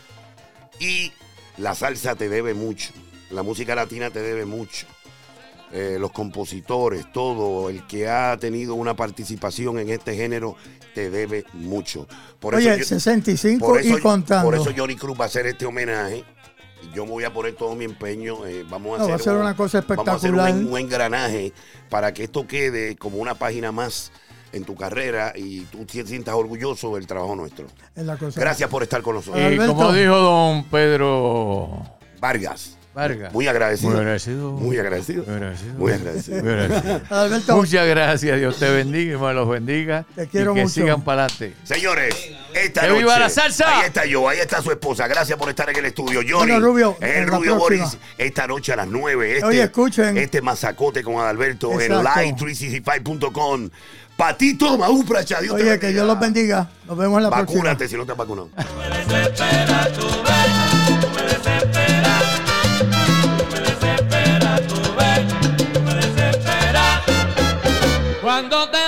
Y 0.79 1.11
la 1.57 1.75
salsa 1.75 2.15
te 2.15 2.29
debe 2.29 2.53
mucho, 2.53 2.91
la 3.29 3.43
música 3.43 3.75
latina 3.75 4.09
te 4.09 4.21
debe 4.21 4.45
mucho. 4.45 4.87
Eh, 5.75 5.97
los 5.99 6.11
compositores, 6.11 7.11
todo 7.11 7.67
el 7.69 7.87
que 7.87 8.07
ha 8.07 8.37
tenido 8.37 8.75
una 8.75 8.95
participación 8.95 9.79
en 9.79 9.89
este 9.89 10.15
género 10.15 10.55
te 10.93 11.09
debe 11.09 11.45
mucho. 11.53 12.07
Por 12.39 12.53
Oye, 12.53 12.77
yo- 12.77 12.85
65 12.85 13.65
por 13.65 13.79
eso, 13.79 13.97
y 13.97 13.99
contando. 14.01 14.45
Por 14.45 14.53
eso 14.53 14.69
Johnny 14.77 14.95
Cruz 14.95 15.19
va 15.19 15.23
a 15.23 15.27
hacer 15.27 15.47
este 15.47 15.65
homenaje. 15.65 16.23
Yo 16.93 17.05
me 17.05 17.11
voy 17.13 17.23
a 17.23 17.33
poner 17.33 17.55
todo 17.55 17.73
mi 17.73 17.85
empeño. 17.85 18.45
eh, 18.45 18.63
vamos 18.69 18.95
a 18.95 18.97
No, 18.99 19.03
hacer, 19.05 19.11
va 19.11 19.15
a 19.15 19.19
ser 19.23 19.33
un- 19.33 19.39
una 19.39 19.55
cosa 19.55 19.83
Vamos 19.87 20.07
a 20.09 20.11
hacer 20.13 20.31
un, 20.33 20.39
espectacular. 20.41 20.71
un 20.73 20.77
engranaje 20.79 21.53
para 21.89 22.13
que 22.13 22.25
esto 22.25 22.45
quede 22.45 22.95
como 22.95 23.17
una 23.17 23.33
página 23.33 23.71
más 23.71 24.11
en 24.51 24.65
tu 24.65 24.75
carrera 24.75 25.33
y 25.35 25.61
tú 25.61 25.85
te 25.85 26.05
sientas 26.05 26.35
orgulloso 26.35 26.93
del 26.93 27.07
trabajo 27.07 27.35
nuestro. 27.35 27.65
Es 27.95 28.05
la 28.05 28.15
cosa. 28.17 28.39
Gracias 28.39 28.69
por 28.69 28.83
estar 28.83 29.01
con 29.01 29.15
nosotros. 29.15 29.41
Y 29.41 29.45
Alberto. 29.45 29.73
como 29.73 29.91
dijo 29.91 30.13
don 30.15 30.65
Pedro 30.65 31.81
Vargas. 32.19 32.77
Vargas. 32.93 33.33
Muy 33.33 33.47
agradecido. 33.47 33.89
Muy 33.91 33.99
agradecido. 33.99 34.51
Muy 34.51 34.77
agradecido. 34.77 35.23
Muy 35.25 35.33
agradecido. 35.35 35.73
Muy 35.77 35.91
agradecido. 35.93 36.43
Muy 36.43 36.51
agradecido. 36.51 37.01
Alberto, 37.09 37.55
Muchas 37.57 37.87
gracias. 37.87 38.37
Dios 38.39 38.57
te 38.59 38.69
bendiga 38.69 39.15
y 39.15 39.17
me 39.19 39.33
los 39.33 39.49
bendiga. 39.49 40.05
Te 40.15 40.27
quiero 40.27 40.51
y 40.51 40.55
que 40.55 40.61
mucho. 40.63 40.73
sigan 40.73 41.01
para 41.01 41.25
adelante. 41.25 41.55
Señores, 41.63 42.15
esta 42.53 42.81
¡Que 42.81 42.87
noche. 42.89 42.99
viva 42.99 43.17
la 43.19 43.29
salsa! 43.29 43.79
Ahí 43.79 43.85
está 43.87 44.05
yo, 44.05 44.29
ahí 44.29 44.37
está 44.39 44.61
su 44.61 44.69
esposa. 44.71 45.07
Gracias 45.07 45.37
por 45.39 45.49
estar 45.49 45.69
en 45.71 45.77
el 45.77 45.85
estudio. 45.85 46.19
Johnny. 46.21 46.51
Bueno, 46.51 46.59
Rubio, 46.59 46.97
el 47.01 47.27
Rubio. 47.27 47.55
Boris. 47.55 47.97
Esta 48.17 48.45
noche 48.45 48.73
a 48.73 48.75
las 48.75 48.87
9. 48.87 49.33
Este, 49.33 49.45
Oye, 49.45 49.63
escuchen. 49.63 50.17
Este 50.17 50.41
mazacote 50.41 51.03
con 51.03 51.15
Adalberto 51.15 51.71
en 51.81 51.93
Exacto. 51.93 52.45
live365.com. 52.45 53.69
Patito 54.15 54.77
Maú 54.77 55.03
Pracha, 55.03 55.41
Dios 55.41 55.55
te 55.55 55.63
oye, 55.63 55.79
que 55.79 55.87
bendiga. 55.87 55.89
Dios 55.89 56.05
los 56.07 56.19
bendiga. 56.19 56.69
Nos 56.85 56.95
vemos 56.95 57.17
en 57.17 57.23
la 57.23 57.29
próxima. 57.31 57.57
Vacúnate 57.63 57.87
si 57.87 57.95
no 57.97 58.05
te 58.05 58.11
has 58.11 58.17
vacunado. 58.19 58.49
Cuando 68.33 68.67
te 68.67 68.82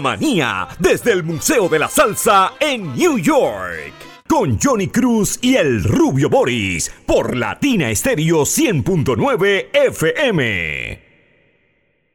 Manía 0.00 0.68
desde 0.78 1.12
el 1.12 1.22
Museo 1.22 1.68
de 1.68 1.78
la 1.78 1.88
Salsa 1.88 2.54
en 2.58 2.94
New 2.96 3.18
York. 3.18 3.92
Con 4.26 4.58
Johnny 4.60 4.88
Cruz 4.88 5.38
y 5.42 5.56
el 5.56 5.84
Rubio 5.84 6.28
Boris 6.28 6.90
por 7.06 7.36
Latina 7.36 7.90
Estéreo 7.90 8.42
100.9 8.42 9.68
FM. 9.72 10.89